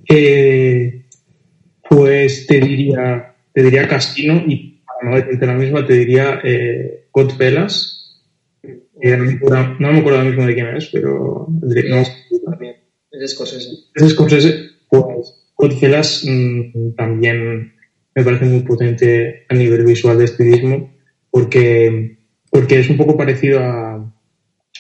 [0.10, 1.06] Eh,
[1.90, 7.08] pues te diría, te diría Casino y para no decirte la misma, te diría eh,
[7.12, 8.22] Godfellas.
[8.64, 12.04] Eh, no, me acuerdo, no me acuerdo ahora mismo de quién es, pero no,
[12.46, 12.76] También.
[13.12, 13.70] Es Scorsese.
[13.94, 17.74] ese Scorsese, pues Godfellas mm, también
[18.16, 20.94] me parece muy potente a nivel visual de estilismo
[21.30, 22.18] porque,
[22.54, 24.14] porque es un poco parecido a,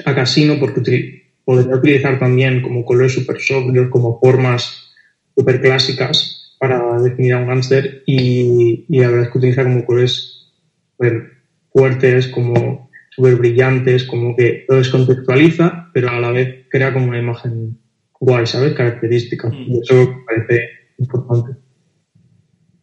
[0.06, 4.92] a Casino porque podría utilizar también como colores super sobrios, como formas
[5.36, 9.86] super clásicas para definir a un gángster y, y la verdad es que utiliza como
[9.86, 10.52] colores
[10.92, 11.32] súper
[11.72, 17.20] fuertes, como súper brillantes, como que lo descontextualiza, pero a la vez crea como una
[17.20, 17.80] imagen
[18.20, 18.76] guay, ¿sabes?
[18.76, 19.50] Característica.
[19.50, 19.66] Mm.
[19.68, 21.60] Y eso me parece importante.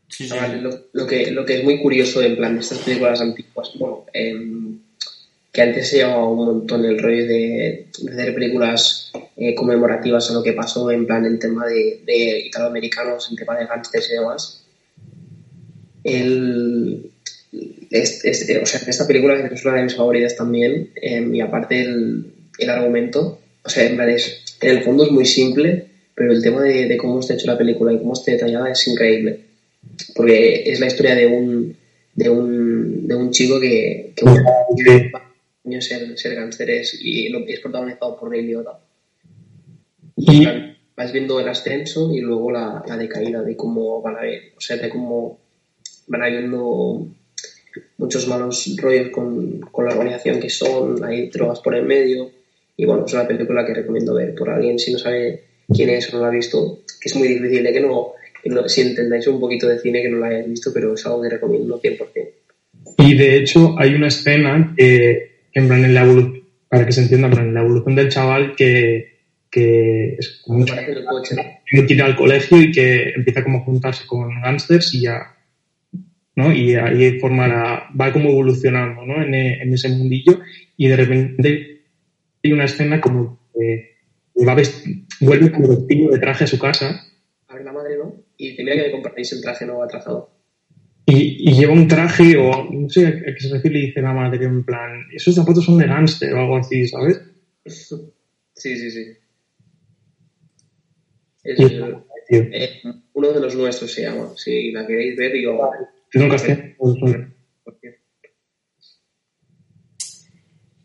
[0.09, 0.35] Sí, sí.
[0.37, 3.21] Ah, vale, lo, lo que, lo que es muy curioso en plan de estas películas
[3.21, 4.70] antiguas, bueno, em,
[5.53, 10.35] que antes se llevaba un montón el rollo de, de hacer películas eh, conmemorativas a
[10.35, 14.15] lo que pasó en plan el tema de, de italoamericanos, en tema de gángsters y
[14.15, 14.65] demás.
[16.05, 17.11] El,
[17.91, 21.81] es- es- o sea, esta película es una de mis favoritas también, em, y aparte
[21.83, 22.27] el,
[22.59, 26.43] el argumento, o sea, en, plan es- en el fondo es muy simple, pero el
[26.43, 29.41] tema de, de cómo está hecho la película y cómo está detallada es increíble
[30.15, 31.77] porque es la historia de un
[32.15, 34.25] de un, de un chico que, que
[35.81, 38.79] ser, ser gángsteres y lo, es protagonizado por Ray Liotta.
[40.17, 40.47] Y,
[40.97, 44.61] Vas viendo el ascenso y luego la, la decaída de cómo van a ver, o
[44.61, 45.39] sea, de cómo
[46.09, 47.07] van habiendo
[47.97, 52.31] muchos malos rollos con, con la organización que son, hay drogas por el medio
[52.77, 56.13] y bueno, es una película que recomiendo ver por alguien si no sabe quién es
[56.13, 58.83] o no la ha visto, que es muy difícil de que no, que no- si
[58.83, 61.81] entendáis un poquito de cine que no la hayáis visto, pero es algo que recomiendo
[61.81, 62.29] 100%.
[62.99, 67.03] y de hecho hay una escena que en plan en la evolución, para que se
[67.03, 69.19] entienda, en la evolución del chaval que,
[69.51, 70.85] que es como un chaval
[71.87, 75.37] que ir al colegio y que empieza como a juntarse con gángsters y ya,
[76.37, 76.53] ¿no?
[76.53, 79.23] Y ahí forma la, va como evolucionando, ¿no?
[79.23, 80.41] En, en ese mundillo
[80.77, 81.81] y de repente
[82.43, 83.97] hay una escena como que
[84.47, 87.01] va vest- vuelve como vestido de traje a su casa
[87.49, 88.15] A ver la madre, ¿no?
[88.39, 90.31] Y mira que me compraréis el traje nuevo atrasado.
[91.11, 94.13] Y, y lleva un traje o no sé a qué se refiere y dice la
[94.13, 97.21] madre en plan, esos zapatos son de gángster o algo así, ¿sabes?
[97.65, 99.07] Sí, sí, sí.
[101.43, 102.83] Es, eh, eh,
[103.15, 104.31] uno de los nuestros se llama.
[104.37, 105.59] Si la queréis ver, yo...
[106.13, 106.77] yo nunca sé.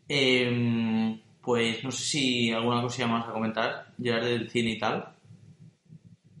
[0.08, 5.04] Em, pues no sé si alguna cosilla más a comentar, llegar del cine y tal.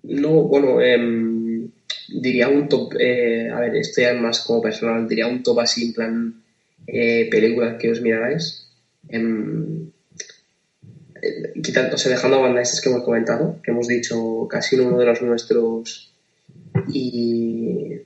[0.04, 1.45] No, bueno, em,
[2.08, 5.60] diría un top, eh, a ver, esto ya es más como personal, diría un top
[5.60, 6.42] así en plan
[6.86, 8.68] eh, películas que os mirarais.
[9.08, 9.90] Em,
[11.22, 14.76] eh, quitando, o sea, dejando a banda estas que hemos comentado, que hemos dicho casi
[14.76, 16.12] uno de los nuestros
[16.92, 18.00] y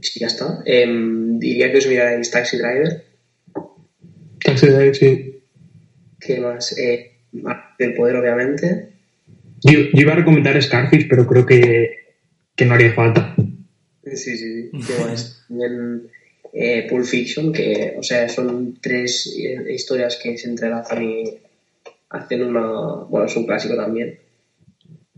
[0.00, 0.62] sí, ya está.
[0.64, 3.04] Em, diría que os mirarais Taxi Driver,
[4.42, 5.40] Taxi Driver, sí.
[6.20, 6.76] que más
[7.78, 8.90] del poder obviamente.
[9.62, 12.03] Yo, yo iba a recomendar Scarfish, pero creo que,
[12.56, 13.34] que no haría falta.
[14.04, 14.70] Sí, sí, sí.
[14.86, 15.14] ¿Qué?
[15.48, 16.08] También
[16.52, 21.24] eh, Pulp Fiction, que, o sea, son tres eh, historias que se entrelazan y
[22.10, 23.04] hacen una.
[23.08, 24.18] Bueno, es un clásico también.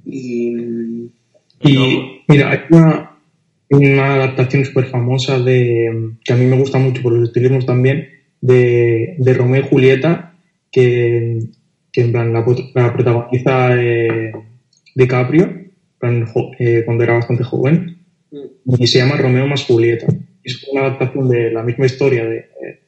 [0.04, 1.10] Y.
[1.60, 3.18] Y mira, hay una,
[3.70, 8.08] una adaptación súper famosa de, que a mí me gusta mucho por los estilismos también,
[8.40, 10.34] de, de Romeo y Julieta,
[10.70, 11.38] que,
[11.90, 12.44] que en plan la,
[12.74, 14.32] la protagoniza eh,
[14.94, 15.55] DiCaprio,
[16.58, 17.98] eh, cuando era bastante joven,
[18.30, 20.06] mm, y se llama Romeo más Julieta.
[20.42, 22.82] Es una adaptación de la misma historia de, eh,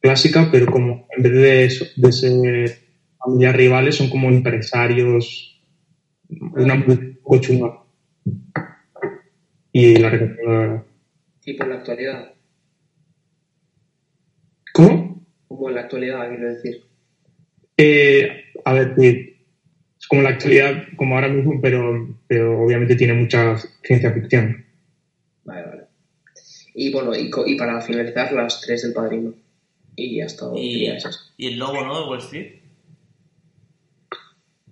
[0.00, 2.70] clásica, pero como en vez de, eso- de ser
[3.18, 5.60] familias rivales, son como empresarios,
[6.54, 7.78] una un poco chunga.
[9.72, 10.82] Y la recomiendo, la verdad.
[11.42, 12.32] Tipo en la actualidad.
[14.72, 15.26] ¿Cómo?
[15.48, 16.84] Como en la actualidad, quiero decir.
[17.76, 18.28] Eh,
[18.64, 18.94] a ver,
[20.08, 24.64] como la actualidad, como ahora mismo, pero, pero obviamente tiene mucha ciencia ficción.
[25.44, 25.82] Vale, vale.
[26.74, 29.34] Y bueno, y, para finalizar, las tres del padrino.
[29.96, 30.46] Y ya está.
[30.54, 30.88] Y,
[31.36, 32.00] y el lobo, ¿no?
[32.00, 32.60] De Wall Street.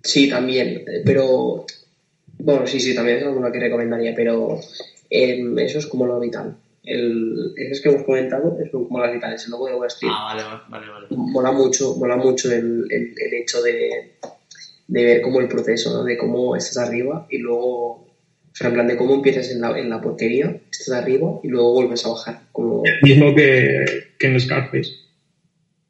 [0.03, 1.65] Sí, también, pero
[2.39, 4.57] bueno, sí, sí, también es alguna que recomendaría, pero
[5.09, 6.55] em, eso es como lo vital.
[6.83, 10.11] El, esos que hemos comentado es como las vitales, el logo de Wall Street.
[10.15, 11.07] Ah, vale, vale, vale.
[11.09, 14.13] Mola mucho, mola mucho el, el, el hecho de,
[14.87, 16.03] de ver como el proceso, ¿no?
[16.03, 18.15] De cómo estás arriba y luego, o
[18.53, 21.73] sea, en plan de cómo empiezas en la, en la porquería, estás arriba y luego
[21.73, 22.41] vuelves a bajar.
[22.51, 22.83] Como...
[23.03, 23.85] Mismo que,
[24.17, 24.91] que en Scarface.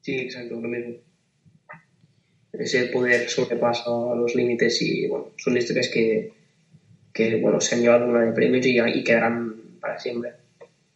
[0.02, 0.96] Sí, exacto, lo mismo.
[2.54, 6.34] Ese poder sobrepasa los límites y, bueno, son historias que,
[7.14, 10.32] que bueno, se han llevado una de premios y, y quedarán para siempre.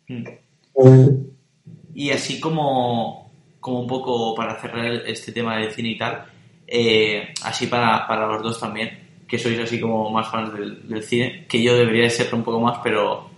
[0.07, 0.23] Mm.
[1.93, 6.25] Y así como, como un poco para cerrar este tema del cine y tal,
[6.73, 8.97] eh, así para, para los dos también,
[9.27, 12.61] que sois así como más fans del, cine, que yo debería de ser un poco
[12.61, 13.29] más, pero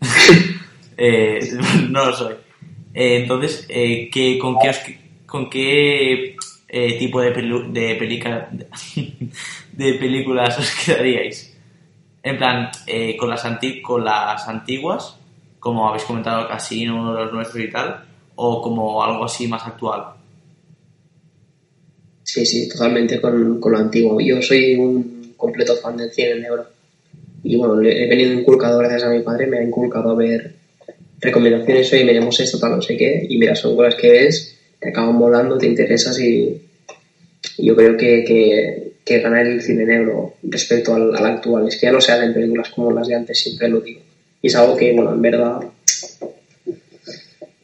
[0.96, 1.38] eh,
[1.88, 2.34] no lo soy.
[2.92, 3.66] Eh, entonces,
[4.12, 4.82] ¿qué, con, qué os-
[5.26, 6.36] ¿con qué
[6.98, 8.48] tipo de, pelu- de, pelica-
[9.72, 11.56] de películas os quedaríais?
[12.22, 12.70] En plan,
[13.18, 15.16] con, las anti- con las antiguas,
[15.60, 19.64] como habéis comentado, Casino, uno de los nuestros y tal, o como algo así más
[19.66, 20.04] actual.
[22.32, 24.20] Sí, sí, totalmente con, con lo antiguo.
[24.20, 26.64] Yo soy un completo fan del cine negro.
[27.42, 30.52] Y bueno, le he venido inculcado gracias a mi padre, me ha inculcado a ver
[31.18, 34.90] recomendaciones, oye, miremos esto, tal, no sé qué, y mira, son cosas que ves, te
[34.90, 36.62] acaban molando, te interesas y,
[37.58, 41.76] y yo creo que, que, que ganar el cine negro respecto al, al actual es
[41.76, 44.02] que ya no se hacen películas como las de antes, siempre lo digo.
[44.40, 45.60] Y es algo que, bueno, en verdad,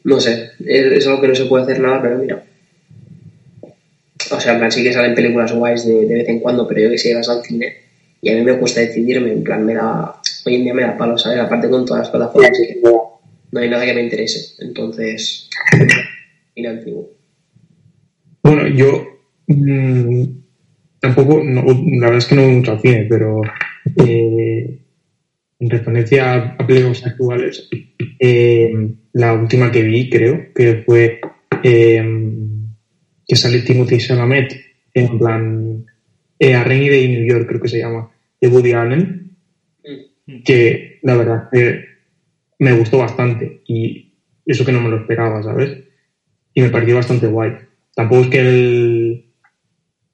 [0.03, 2.43] no sé, es, es algo que no se puede hacer nada, pero mira,
[4.31, 6.81] o sea, en plan, sí que salen películas guays de, de vez en cuando, pero
[6.81, 7.87] yo que si llegas al cine
[8.21, 10.97] y a mí me cuesta decidirme, en plan, me da, hoy en día me da
[10.97, 11.39] palo, ¿sabes?
[11.39, 15.49] Aparte con todas las plataformas que no hay nada que me interese, entonces,
[16.53, 17.09] cine antiguo.
[18.43, 19.07] Bueno, yo
[19.47, 20.23] mm,
[20.99, 23.41] tampoco, no, la verdad es que no voy mucho al cine, pero
[24.05, 24.79] eh,
[25.59, 27.69] en referencia a, a películas actuales,
[28.19, 28.73] eh,
[29.13, 31.19] la última que vi, creo, que fue
[31.63, 32.03] eh,
[33.27, 34.53] que sale Timothy Chalamet,
[34.93, 35.85] en plan,
[36.39, 38.09] eh, A Rainy Day New York, creo que se llama,
[38.39, 39.31] de Woody Allen,
[40.43, 41.85] que la verdad que
[42.59, 44.13] me gustó bastante y
[44.45, 45.77] eso que no me lo esperaba, ¿sabes?
[46.53, 47.53] Y me pareció bastante guay.
[47.93, 49.25] Tampoco es que el,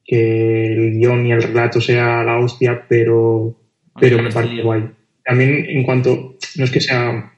[0.04, 3.58] que el guion y el relato sea la hostia, pero,
[4.00, 4.90] pero me parece guay.
[5.24, 7.34] También en cuanto, no es que sea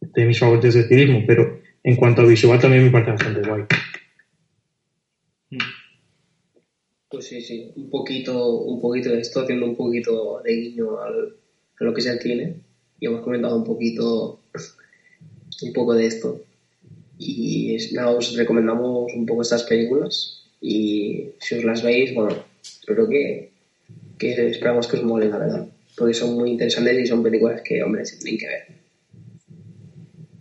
[0.00, 3.64] de mis favoritos de civismo, pero en cuanto a visual también me parece bastante guay.
[7.10, 11.34] Pues sí, sí, un poquito, un poquito de esto, haciendo un poquito de guiño al,
[11.80, 12.54] a lo que es el cine.
[13.00, 14.40] Y hemos comentado un poquito,
[15.62, 16.40] un poco de esto.
[17.18, 20.44] Y es- nada, os recomendamos un poco estas películas.
[20.60, 22.36] Y si os las veis, bueno,
[22.84, 23.50] creo que,
[24.18, 25.68] que esperamos que os molen, la verdad.
[25.96, 28.66] Porque son muy interesantes y son películas que, hombre, se tienen que ver.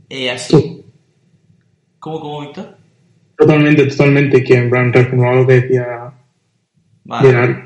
[0.09, 0.84] Eh, así.
[1.99, 2.76] ¿Cómo, cómo, Víctor?
[3.38, 6.13] Totalmente, totalmente, que en plan reafirmaba lo que decía
[7.08, 7.64] Vale.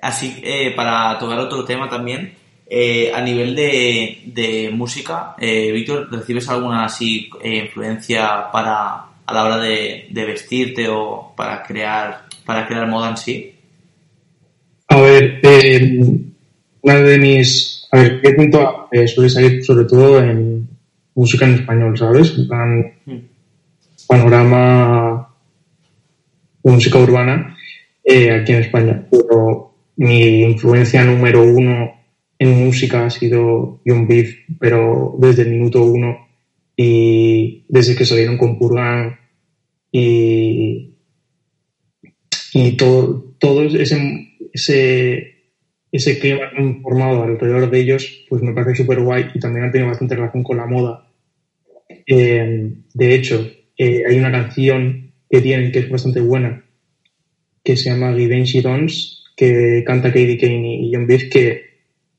[0.00, 2.34] Así, eh, para tocar otro tema también,
[2.68, 9.34] eh, a nivel de, de música, eh, Víctor, ¿recibes alguna así eh, influencia para a
[9.34, 13.54] la hora de, de vestirte o para crear para crear moda en sí?
[14.88, 16.00] A ver, eh,
[16.82, 17.88] una de mis.
[17.90, 20.68] A ver, ¿qué punto suele salir sobre todo en
[21.14, 22.36] música en español, ¿sabes?
[22.36, 23.18] En plan, Mm.
[24.06, 25.25] panorama
[26.72, 27.56] música urbana
[28.04, 29.06] eh, aquí en España.
[29.10, 31.92] Pero mi influencia número uno
[32.38, 36.26] en música ha sido John Beef, pero desde el minuto uno
[36.76, 39.18] y desde que salieron con Purgan
[39.90, 40.94] y,
[42.52, 45.52] y todo, todo ese, ese,
[45.90, 46.50] ese clima
[46.82, 50.42] formado alrededor de ellos, pues me parece súper guay y también han tenido bastante relación
[50.42, 51.08] con la moda.
[52.06, 56.64] Eh, de hecho, eh, hay una canción que tienen que es bastante buena,
[57.62, 61.62] que se llama Givenchy Dons, que canta Katie Kane y John Beef, que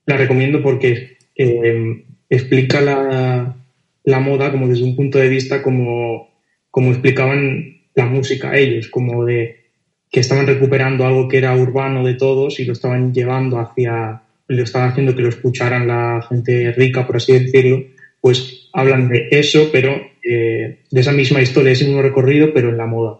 [0.05, 3.55] la recomiendo porque eh, explica la,
[4.03, 6.29] la moda como desde un punto de vista como,
[6.71, 9.67] como explicaban la música ellos, como de
[10.09, 14.63] que estaban recuperando algo que era urbano de todos y lo estaban llevando hacia, lo
[14.63, 17.83] estaban haciendo que lo escucharan la gente rica, por así decirlo,
[18.21, 19.99] pues hablan de eso, pero
[20.29, 23.19] eh, de esa misma historia, ese mismo recorrido, pero en la moda.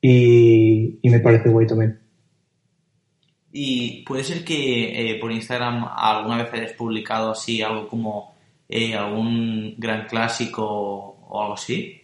[0.00, 1.98] Y, y me parece guay también.
[3.52, 8.34] Y puede ser que eh, por Instagram alguna vez hayas publicado así algo como
[8.68, 12.00] eh, algún gran clásico o algo así.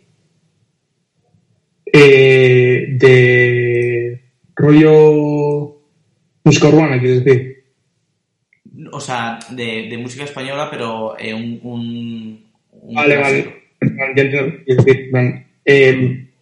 [1.92, 4.20] Eh, de
[4.56, 5.76] rollo
[6.44, 7.64] Música urbana, quiero decir.
[8.92, 13.50] O sea, de, de música española, pero un, un, un Vale, clásico.
[13.50, 13.65] vale.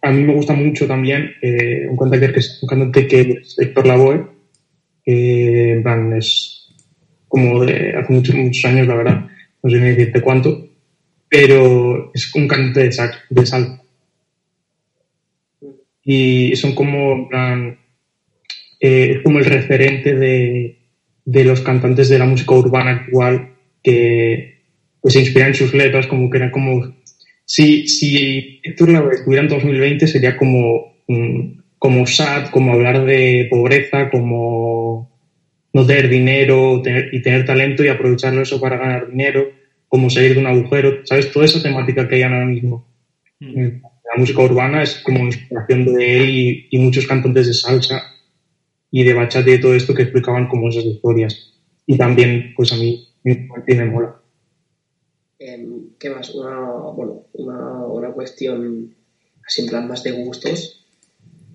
[0.01, 3.57] A mí me gusta mucho también eh, un cantante que es un cantante que es
[3.57, 4.27] Héctor Lavoe,
[5.03, 6.71] es
[7.27, 9.27] como de hace muchos, muchos años, la verdad,
[9.63, 10.69] no sé ni decirte cuánto,
[11.27, 13.81] pero es un cantante de, sax, de salsa.
[16.03, 17.27] Y son como,
[18.79, 20.77] eh, es como el referente de,
[21.25, 24.61] de los cantantes de la música urbana actual que
[25.01, 26.95] pues, se inspiran sus letras, como que eran como
[27.45, 34.09] si, si Lavoe estuviera en 2020 sería como, mm, como sad, como hablar de pobreza,
[34.09, 35.11] como
[35.73, 39.51] no tener dinero tener, y tener talento y aprovecharlo eso para ganar dinero,
[39.87, 41.31] como salir de un agujero, ¿sabes?
[41.31, 42.87] Toda esa temática que hay ahora mismo.
[43.39, 43.59] Mm.
[43.59, 48.01] Eh, La música urbana es como inspiración de él y, y muchos cantantes de salsa
[48.89, 51.53] y de bachata y todo esto que explicaban como esas historias.
[51.85, 54.15] Y también, pues a mí, me mola.
[55.45, 56.33] Em, ¿Qué más?
[56.33, 56.59] Una,
[56.95, 58.95] bueno, una, una cuestión
[59.45, 60.83] así en plan más de gustos.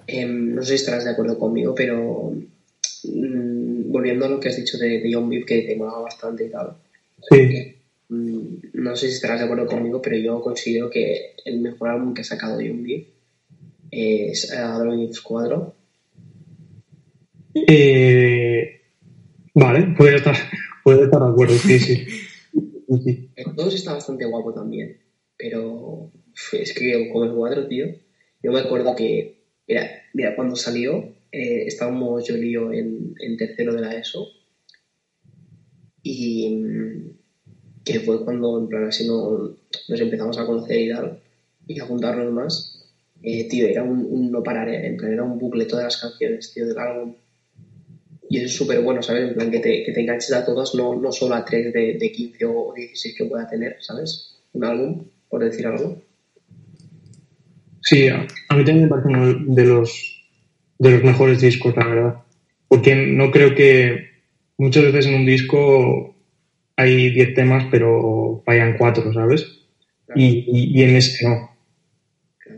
[0.07, 4.57] Em, no sé si estarás de acuerdo conmigo, pero mm, volviendo a lo que has
[4.57, 6.76] dicho de, de John Beef, que te molaba bastante y tal.
[7.28, 7.74] Sí,
[8.09, 12.14] mm, no sé si estarás de acuerdo conmigo, pero yo considero que el mejor álbum
[12.14, 13.09] que ha sacado John Beef
[13.91, 15.74] es Adolf Cuadro.
[17.66, 18.82] Eh,
[19.53, 20.36] vale, puede estar,
[20.84, 22.07] puede estar de acuerdo, sí, sí.
[22.99, 24.97] Sí, 2 está bastante guapo también,
[25.36, 26.11] pero
[26.53, 27.86] es que como el cuadro, tío,
[28.43, 30.99] yo me acuerdo que, mira, mira cuando salió,
[31.32, 34.26] eh, estábamos yo y yo en, en tercero de la ESO
[36.03, 37.11] y mm,
[37.84, 39.57] que fue cuando en plan así no,
[39.88, 41.18] nos empezamos a conocer y tal
[41.66, 42.76] y a juntarnos más.
[43.22, 45.99] Eh, tío, era un, un no parar, eh, en plan, era un bucle todas las
[45.99, 47.14] canciones, tío, del álbum.
[48.31, 49.28] Y eso es súper bueno, ¿sabes?
[49.28, 51.95] En plan, que te, que te enganches a todas, no, no solo a tres de,
[51.95, 54.41] de 15 o 16 que pueda tener, ¿sabes?
[54.53, 56.01] Un álbum, por decir algo.
[57.83, 60.31] Sí, a, mí también me parece uno de los,
[60.78, 62.14] de los mejores discos, la verdad.
[62.68, 64.11] Porque no creo que
[64.59, 66.14] muchas veces en un disco
[66.76, 69.45] hay 10 temas, pero fallan 4, ¿sabes?
[70.14, 71.51] Y, y, y en ese no.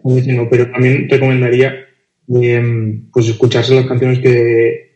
[0.05, 1.87] En ese no, pero también recomendaría
[2.29, 4.92] eh, pues escucharse las canciones que,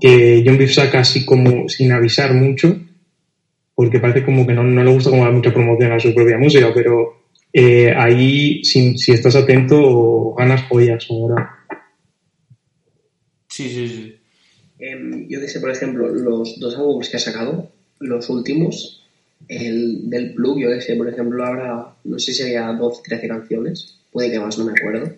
[0.00, 2.76] que John Beef saca así como sin avisar mucho,
[3.74, 6.38] porque parece como que no, no le gusta como dar mucha promoción a su propia
[6.38, 11.50] música, pero eh, ahí, si, si estás atento, ganas joyas ahora.
[13.48, 14.16] Sí, sí, sí.
[14.78, 17.70] Em, yo que sé, por ejemplo, los dos álbumes que ha sacado,
[18.00, 19.02] los últimos,
[19.48, 23.28] el del Plug, yo que sé, por ejemplo, ahora no sé si había 12, 13
[23.28, 25.12] canciones, puede que más, no me acuerdo.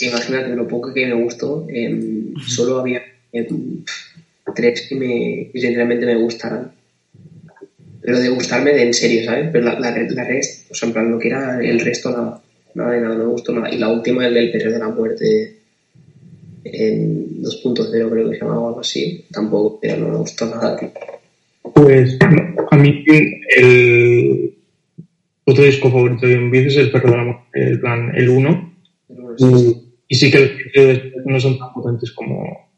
[0.00, 3.84] Imagínate, lo poco que me gustó, em, solo había em,
[4.54, 6.72] tres que, me, que sinceramente me gustaran.
[8.02, 9.50] Pero de gustarme de en serio, ¿sabes?
[9.52, 12.42] Pero la, la, la rest, o sea, en plan, lo que era el resto, nada,
[12.74, 13.72] nada de nada, no me gustó nada.
[13.72, 15.56] Y la última, el del periodo de la muerte,
[16.64, 20.78] en 2.0 creo que se llamaba algo así, tampoco, pero no me gustó nada.
[21.74, 22.18] Pues
[22.70, 23.04] a mí
[23.56, 24.54] el
[25.44, 28.28] otro disco favorito de John Beef es el perro de la Muerte, el plan, el
[28.28, 28.74] 1.
[29.08, 29.92] Pero bueno, sí, sí.
[30.08, 32.69] Y, y sí que los no son tan potentes como,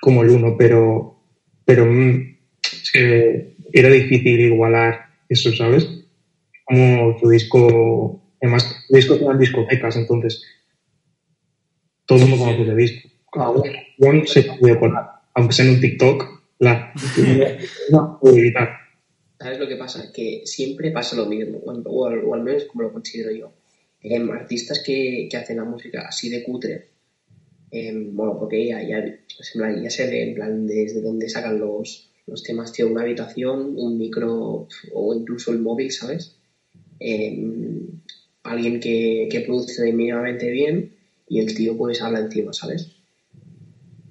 [0.00, 1.22] como el 1, pero,
[1.64, 5.88] pero mm, es que era difícil igualar eso, ¿sabes?
[6.64, 10.42] Como tu disco, además, tu disco eran discotecas, entonces
[12.06, 13.08] todo el mundo conoce ese disco.
[13.98, 14.98] Uno se puede poner,
[15.34, 16.92] aunque sea en un TikTok, la
[17.90, 18.70] no evitar.
[19.38, 20.12] ¿Sabes lo que pasa?
[20.12, 23.30] Que siempre pasa lo mismo, o, al- o al, o al menos como lo considero
[23.30, 23.52] yo.
[24.02, 26.88] Em, artistas que, que hacen la música así de cutre,
[27.70, 32.42] em, bueno, porque ya, ya, ya se ve en plan desde dónde sacan los, los
[32.42, 36.36] temas, tío, una habitación, un micro o incluso el móvil, ¿sabes?
[36.98, 37.86] Em,
[38.42, 40.92] alguien que, que produce mínimamente bien
[41.28, 42.88] y el tío pues habla encima, ¿sabes?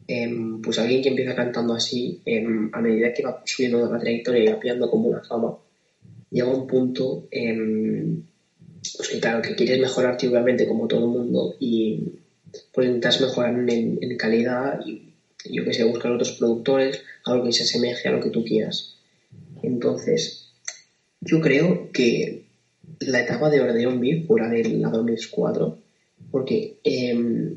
[0.08, 2.20] Em, pues alguien que empieza cantando así,
[2.72, 5.56] a medida que va subiendo la trayectoria y va pillando como una fama,
[6.32, 12.00] llega un punto pues que claro, que quieres mejorarte obviamente como todo el mundo y
[12.74, 15.14] pues intentas mejorar en, calidad y
[15.46, 18.96] yo que sé, buscar otros productores, algo que se asemeje a lo que tú quieras.
[19.64, 20.50] Entonces,
[21.22, 22.46] yo creo que
[23.00, 25.78] la etapa de Ordeon Beef fue la del la 2004
[26.32, 27.10] porque eh,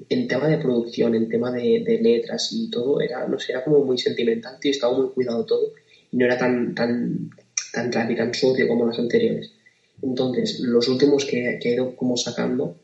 [0.09, 3.85] en tema de producción, en tema de, letras y todo, era, no sé, era como
[3.85, 5.73] muy sentimental, tío, estaba muy cuidado todo
[6.11, 7.31] y no era tan, tan,
[7.73, 9.53] tan rápido, tan sucio como las anteriores.
[10.01, 12.77] Entonces, los últimos que, que ha ido como sacando,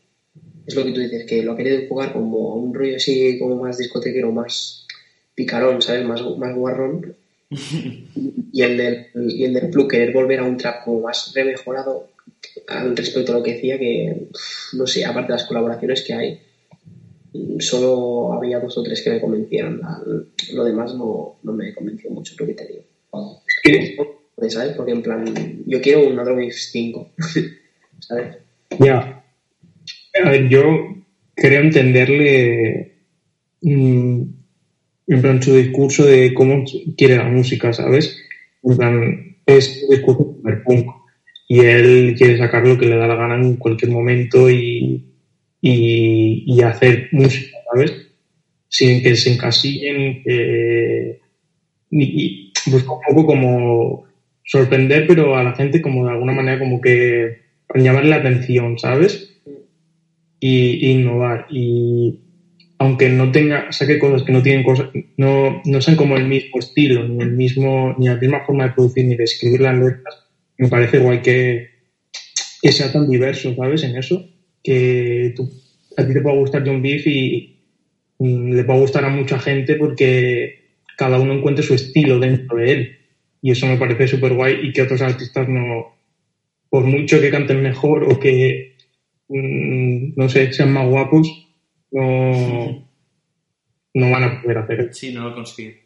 [0.68, 3.38] es lo que tú dices, que lo ha querido jugar como a un rollo así,
[3.38, 4.86] como más discotequero, más
[5.34, 6.04] picarón, ¿sabes?
[6.04, 7.14] Más, más guarrón.
[7.50, 12.08] y el del, y el del Plug querer volver a un trap como más remejorado
[12.66, 14.28] al respecto a lo que decía, que
[14.74, 16.40] no sé, aparte de las colaboraciones que hay,
[17.60, 19.80] solo había dos o tres que me convencieron.
[20.52, 22.84] Lo demás no, no me convenció mucho, lo que te digo.
[24.48, 24.76] ¿Sabes?
[24.76, 25.24] Porque en plan,
[25.66, 27.10] yo quiero un Mix 5.
[28.00, 28.36] ¿Sabes?
[28.78, 29.24] Ya.
[30.24, 30.62] A ver, yo
[31.34, 32.96] creo entenderle
[33.62, 34.22] mm,
[35.08, 36.64] en plan su discurso de cómo
[36.96, 38.16] quiere la música, ¿sabes?
[38.62, 40.86] En plan, es un discurso punk
[41.48, 45.04] y él quiere sacar lo que le da la gana en cualquier momento y,
[45.62, 47.92] y, hacer música, ¿sabes?
[48.68, 51.20] Sin que se encasillen, que,
[51.90, 54.04] y, busca un poco como
[54.44, 57.38] sorprender, pero a la gente como de alguna manera como que
[57.74, 59.27] llamarle la atención, ¿sabes?
[60.40, 61.46] Y, innovar.
[61.50, 62.20] Y
[62.78, 66.58] aunque no tenga, saque cosas que no tienen cosas, no, no sean como el mismo
[66.58, 70.26] estilo, ni el mismo, ni la misma forma de producir, ni de escribir las letras,
[70.58, 71.68] me parece guay que,
[72.62, 73.82] que sea tan diverso, ¿sabes?
[73.82, 74.28] En eso,
[74.62, 75.50] que tú,
[75.96, 77.58] a ti te pueda gustar John Beef y,
[78.20, 82.72] y le pueda gustar a mucha gente porque cada uno encuentre su estilo dentro de
[82.72, 82.98] él.
[83.40, 85.96] Y eso me parece súper guay y que otros artistas no,
[86.70, 88.76] por mucho que canten mejor o que,
[89.28, 91.48] mm, no sé, sean más guapos,
[91.90, 92.88] no,
[93.94, 95.76] no van a poder hacer Sí, no lo consiguen.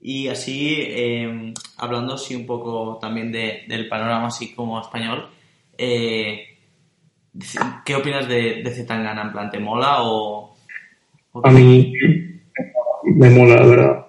[0.00, 5.26] Y así, em, hablando así un poco también de, del panorama así como español,
[5.78, 6.44] eh,
[7.84, 9.22] ¿qué opinas de, de Zetangana?
[9.22, 10.54] ¿En plan, te mola o...?
[11.42, 11.92] A mí
[13.04, 14.06] me mola, la verdad.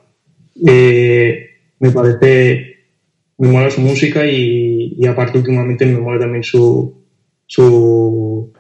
[0.66, 1.50] Eh,
[1.80, 2.76] me parece...
[3.40, 6.97] Me mola su música y, y aparte últimamente me mola también su,
[7.48, 8.54] su,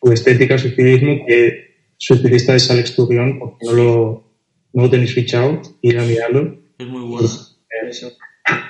[0.00, 4.32] su estética, su estilismo, que su estilista es Alex Turrión, porque no lo,
[4.72, 6.58] no lo tenéis fichado, ir a mirarlo.
[6.78, 7.28] Es muy bueno.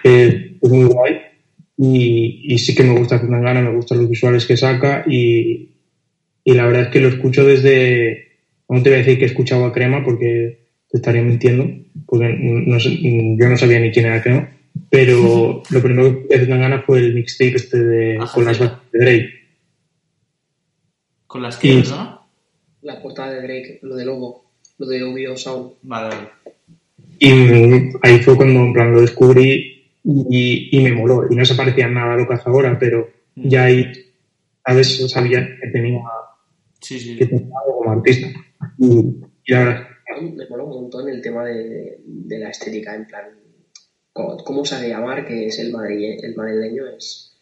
[0.04, 1.16] Eh, es muy guay.
[1.76, 5.76] Y, y, sí que me gusta gana me gustan los visuales que saca y,
[6.42, 8.26] y, la verdad es que lo escucho desde...
[8.68, 11.66] No te voy a decir que he escuchado a Crema porque te estaría mintiendo,
[12.06, 14.57] porque no, yo no sabía ni quién era Crema,
[14.90, 19.30] pero lo primero que me gana fue el mixtape este de, con las de Drake.
[21.26, 22.28] Con las que, ¿no?
[22.82, 24.48] La portada de Drake, lo de Lobo
[24.78, 25.72] lo de OBO Sound.
[25.82, 26.16] Vale,
[27.18, 27.30] Y
[28.02, 31.26] ahí fue cuando en plan lo descubrí y, y me moló.
[31.30, 33.48] Y no se parecía nada a lo que hace ahora, pero mm.
[33.48, 33.92] ya ahí,
[34.64, 36.00] a veces sabía que tenía,
[36.80, 37.16] sí, sí.
[37.16, 38.28] que tenía algo como artista.
[38.78, 39.16] Y,
[39.46, 39.88] ya
[40.20, 43.24] Me moló un montón el tema de, de la estética, en plan,
[44.44, 47.36] cómo sabe llamar, que es el, el madrileño, es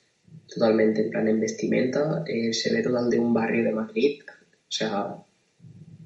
[0.46, 4.72] totalmente en plan en vestimenta, eh, se ve total de un barrio de Madrid, o
[4.72, 5.16] sea,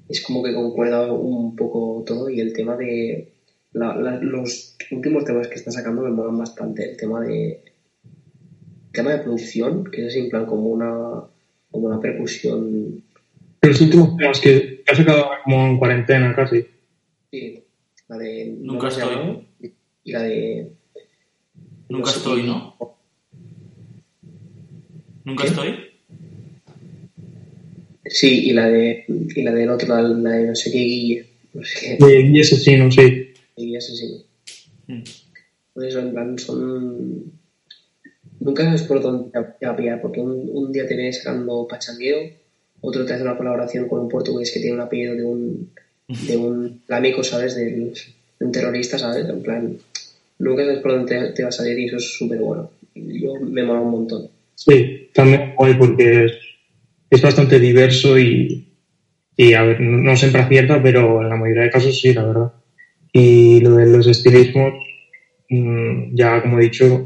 [0.09, 3.33] es como que concuerda un poco todo y el tema de
[3.73, 6.91] los últimos temas que está sacando me molan bastante.
[6.91, 7.63] El tema de
[8.91, 11.23] tema de producción, que es en plan como una
[11.71, 13.03] como una percusión.
[13.61, 16.65] Los últimos temas que ha sacado como en cuarentena casi.
[17.31, 17.63] Sí,
[18.09, 19.47] la de Nunca estoy.
[19.61, 19.71] y
[20.05, 20.71] la de
[21.91, 22.77] Nunca estoy, ¿no?
[25.25, 25.75] Nunca estoy.
[28.05, 31.25] Sí, y la de y la del otro, la, de no sé qué Guille.
[31.53, 32.05] No sé qué.
[32.05, 33.33] De Guille Asesino, sí.
[33.57, 34.23] Guille Asesino.
[34.87, 35.03] Mm.
[35.73, 37.33] Pues en plan, son.
[38.39, 41.67] Nunca sabes por dónde te va a pillar, porque un, un día te viene sacando
[41.67, 42.31] pachangueo,
[42.79, 45.71] otro te hace una colaboración con un portugués que tiene un apellido de un,
[46.07, 47.55] de un flamenco, ¿sabes?
[47.55, 47.93] De,
[48.41, 49.27] un terrorista, ¿sabes?
[49.27, 49.77] En plan,
[50.39, 52.71] nunca sabes por dónde te, te va a salir y eso es súper bueno.
[52.95, 54.27] Yo me mola un montón.
[54.55, 56.33] Sí, también guay porque es
[57.11, 58.69] es bastante diverso y,
[59.35, 62.53] y a ver, no, siempre acierta, pero en la mayoría de casos sí, la verdad.
[63.11, 64.73] Y lo de los estilismos,
[65.49, 67.03] mm, ya como he dicho,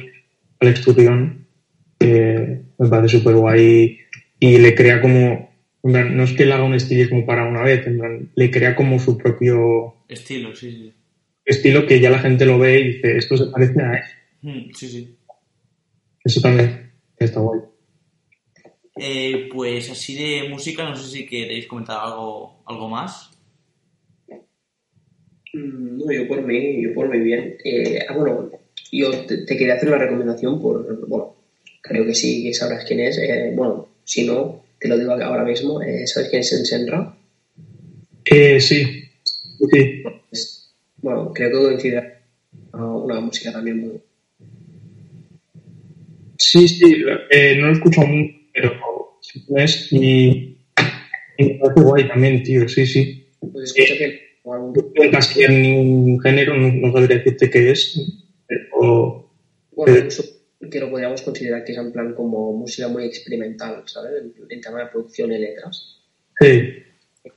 [0.60, 1.48] Alex Turrión
[2.00, 3.98] eh, me parece súper guay
[4.40, 5.50] y le crea como,
[5.82, 7.84] no es que le haga un estilismo para una vez,
[8.36, 10.94] le crea como su propio estilo, sí, sí.
[11.46, 14.04] Estilo que ya la gente lo ve y dice, esto se parece a él.
[14.41, 15.16] Mm, sí, sí.
[16.24, 17.62] Eso también está guay.
[18.98, 23.30] Eh, pues así de música, no sé si queréis comentar algo, algo más.
[25.54, 27.58] Mm, no, yo por mí, yo por mí bien.
[27.64, 28.50] Eh, ah, bueno,
[28.91, 31.36] yo te, quería hacer una recomendación por, bueno,
[31.82, 33.20] creo que sí que sabrás quién es.
[33.20, 35.80] Eh, bueno, si no, te lo digo ahora mismo.
[36.06, 37.16] ¿Sabes quién es Senra?
[38.26, 38.84] Eh, sí,
[39.72, 40.04] sí.
[41.06, 42.14] Bueno, creo que coincide
[42.74, 44.01] una música también muy...
[46.39, 47.03] Sí, sí,
[47.58, 48.72] no lo escucho mucho pero
[49.22, 50.58] si puedes y,
[51.38, 53.28] y me parece guay también, tío, sí, sí.
[53.39, 54.74] Pues escucha que O algún...
[55.12, 57.99] casi en ningún género, no, no sabría decirte qué es.
[58.74, 59.30] O,
[59.76, 59.97] Bueno, Eh.
[59.99, 60.24] incluso
[60.72, 64.14] que lo podríamos considerar que es en plan como música muy experimental, ¿sabes?
[64.24, 66.01] En, en tema de producción y letras.
[66.39, 66.62] sí,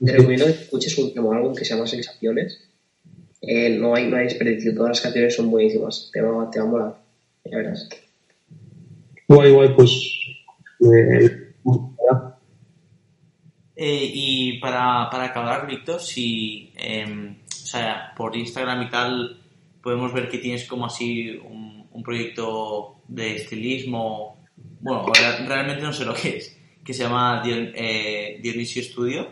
[0.03, 2.68] Te recomiendo que escuches un último álbum que se llama Sensaciones.
[3.41, 6.09] Eh, no, hay, no hay desperdicio, todas las canciones son buenísimas.
[6.13, 6.95] Te va, te va a molar.
[7.45, 7.89] Ya verás.
[9.27, 9.91] guay, guay, pues.
[10.81, 11.45] eh,
[13.81, 19.41] Eh, y para, para acabar, Víctor, si, em, o sea, por Instagram y tal,
[19.81, 24.45] podemos ver que tienes como así un, un proyecto de estilismo,
[24.81, 29.29] bueno, re- realmente no sé lo que es, que se llama Dion- eh, Dionisio Studio.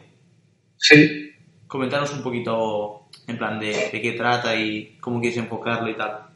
[0.77, 1.23] sí,
[1.67, 6.27] Comentaros un poquito en plan de, de qué trata y cómo quieres enfocarlo y tal.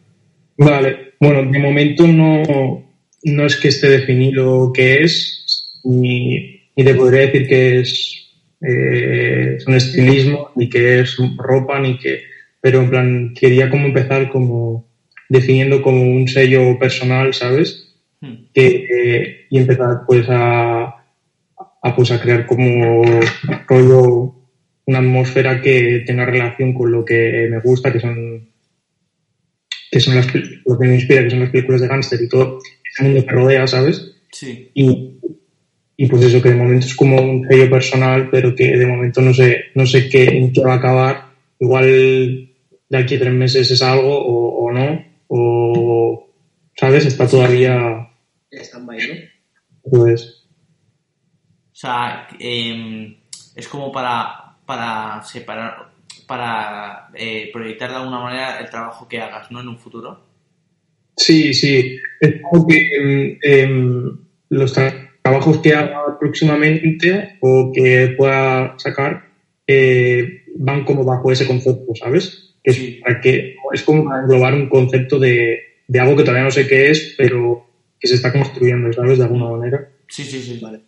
[0.58, 2.84] Vale, bueno, de momento no,
[3.24, 8.30] no es que esté definido qué es, ni, ni te podría decir que es,
[8.62, 12.24] eh, es un estilismo, ni que es ropa, ni que.
[12.60, 14.88] Pero en plan, quería como empezar como
[15.30, 17.96] definiendo como un sello personal, ¿sabes?
[18.20, 18.46] Hmm.
[18.54, 21.04] Que, eh, y empezar pues a,
[21.82, 23.02] a, pues a crear como
[23.68, 24.36] rollo
[24.86, 28.50] una atmósfera que tenga relación con lo que me gusta, que son
[29.92, 30.28] que son las,
[30.66, 33.32] lo que me inspira, que son las películas de gángster y todo ese mundo que
[33.32, 34.16] rodea, ¿sabes?
[34.32, 35.18] Sí, Y,
[35.98, 39.22] y pues eso, que de momento es como un sello personal, pero que de momento
[39.22, 41.26] no sé, no sé qué, en qué va a acabar.
[41.60, 42.50] Igual
[42.90, 46.30] de aquí a tres meses es algo o, o no, o,
[46.78, 47.06] ¿sabes?
[47.06, 48.10] Está todavía,
[48.50, 49.22] Están bailando.
[49.84, 50.46] pues,
[51.72, 53.16] o sea, em,
[53.56, 55.90] es como para, para separar,
[56.28, 59.60] para eh, proyectar de alguna manera el trabajo que hagas, ¿no?
[59.60, 60.24] En un futuro.
[61.18, 61.98] Sí, sí.
[62.22, 64.18] Es como que em, em,
[64.50, 69.26] los tra- trabajos que haga próximamente o que pueda sacar
[69.68, 72.56] eh, van como bajo ese concepto, ¿sabes?
[72.64, 73.00] Que es, Sí.
[73.04, 76.66] para que, es como para englobar un concepto de, de algo que todavía no sé
[76.68, 77.68] qué es, pero
[78.00, 79.18] que se está construyendo, ¿sabes?
[79.18, 79.90] De alguna manera.
[80.08, 80.60] Sí, sí, sí.
[80.62, 80.80] Vale.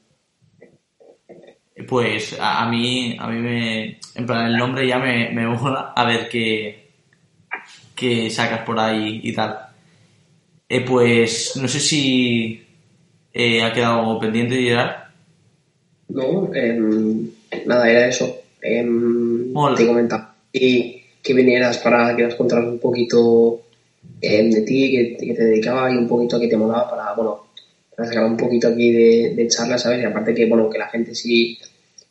[1.88, 5.94] Pues a, a mí, a mí me, en plan, el nombre ya me, me mola
[5.96, 6.90] a ver qué,
[7.96, 9.58] qué sacas por ahí y tal.
[10.70, 12.64] Eh, pues no sé si
[13.34, 15.04] eh, ha quedado pendiente, Gerard.
[16.10, 17.30] No, em,
[17.66, 18.42] nada, era eso.
[18.62, 23.62] Em, te comentaba y que vinieras para que nos contaras un poquito
[24.22, 27.14] em, de ti, que, que te dedicaba y un poquito a qué te molaba para,
[27.14, 27.48] bueno,
[27.96, 30.02] para sacar un poquito aquí de, de charla, ¿sabes?
[30.02, 31.58] Y aparte que, bueno, que la gente si,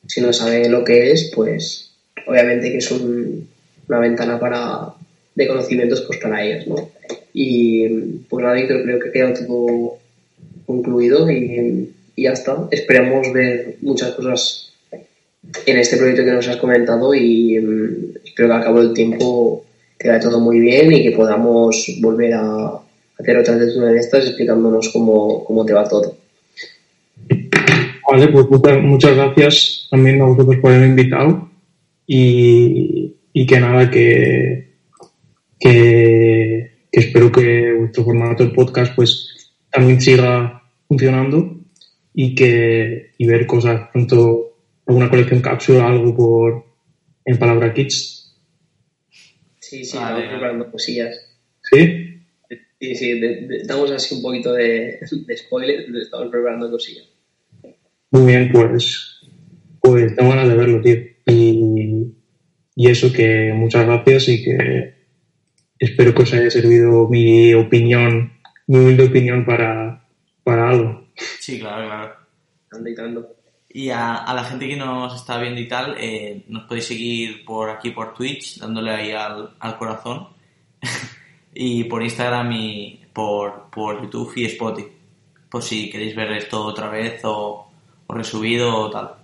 [0.06, 1.90] si no sabe lo que es, pues
[2.26, 3.48] obviamente que es un-
[3.88, 4.94] una ventana para
[5.34, 6.90] de conocimientos pues para ellos, ¿no?
[7.32, 7.88] Y
[8.28, 9.98] pues nada, Víctor, creo que ha quedado todo
[10.66, 12.68] concluido y, y ya está.
[12.70, 14.72] Esperamos ver muchas cosas
[15.66, 19.64] en este proyecto que nos has comentado y mm, espero que al cabo del tiempo
[20.04, 22.72] vaya todo muy bien y que podamos volver a
[23.18, 26.16] hacer otras de estas explicándonos cómo, cómo te va todo.
[28.12, 31.50] Vale, pues muchas, muchas gracias también a vosotros por haberme invitado
[32.06, 34.74] y, y que nada, que,
[35.58, 41.58] que, que espero que vuestro formato de podcast pues también siga funcionando
[42.14, 46.64] y que y ver cosas pronto alguna colección cápsula algo por
[47.24, 48.36] en palabra kids
[49.58, 51.16] Sí, sí, Vale, estamos preparando cosillas.
[51.62, 52.08] sí
[52.78, 57.06] Sí, sí, de- de- damos así un poquito de, de spoiler, estamos preparando cosillas.
[58.12, 59.20] Muy bien pues
[59.80, 60.96] pues tengo ganas de verlo tío
[61.26, 62.14] y,
[62.76, 64.94] y eso que muchas gracias y que
[65.78, 68.32] espero que os haya servido mi opinión
[68.66, 70.06] mi humilde opinión para
[70.44, 71.02] para algo
[71.38, 72.16] Sí, claro, claro.
[72.70, 73.36] Ando y tanto.
[73.68, 77.44] Y a, a la gente que nos está viendo y tal, eh, nos podéis seguir
[77.44, 80.28] por aquí por Twitch, dándole ahí al, al corazón.
[81.54, 84.88] y por Instagram y por, por YouTube y Spotify.
[85.50, 87.71] Por si queréis ver esto otra vez o,
[88.06, 89.16] o resubido o tal.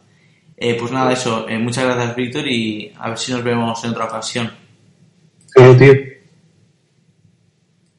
[0.56, 1.48] Eh, pues nada, eso.
[1.48, 4.50] eh, muchas gracias, Víctor, y a ver si nos vemos en otra ocasión.
[5.52, 5.92] claro tío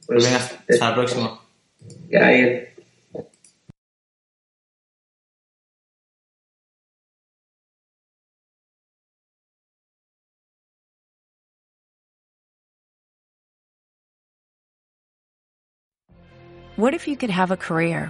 [0.08, 1.40] Pues venga, hasta la próxima.
[2.10, 2.66] Ya, bien.
[16.76, 18.10] What if you could have a career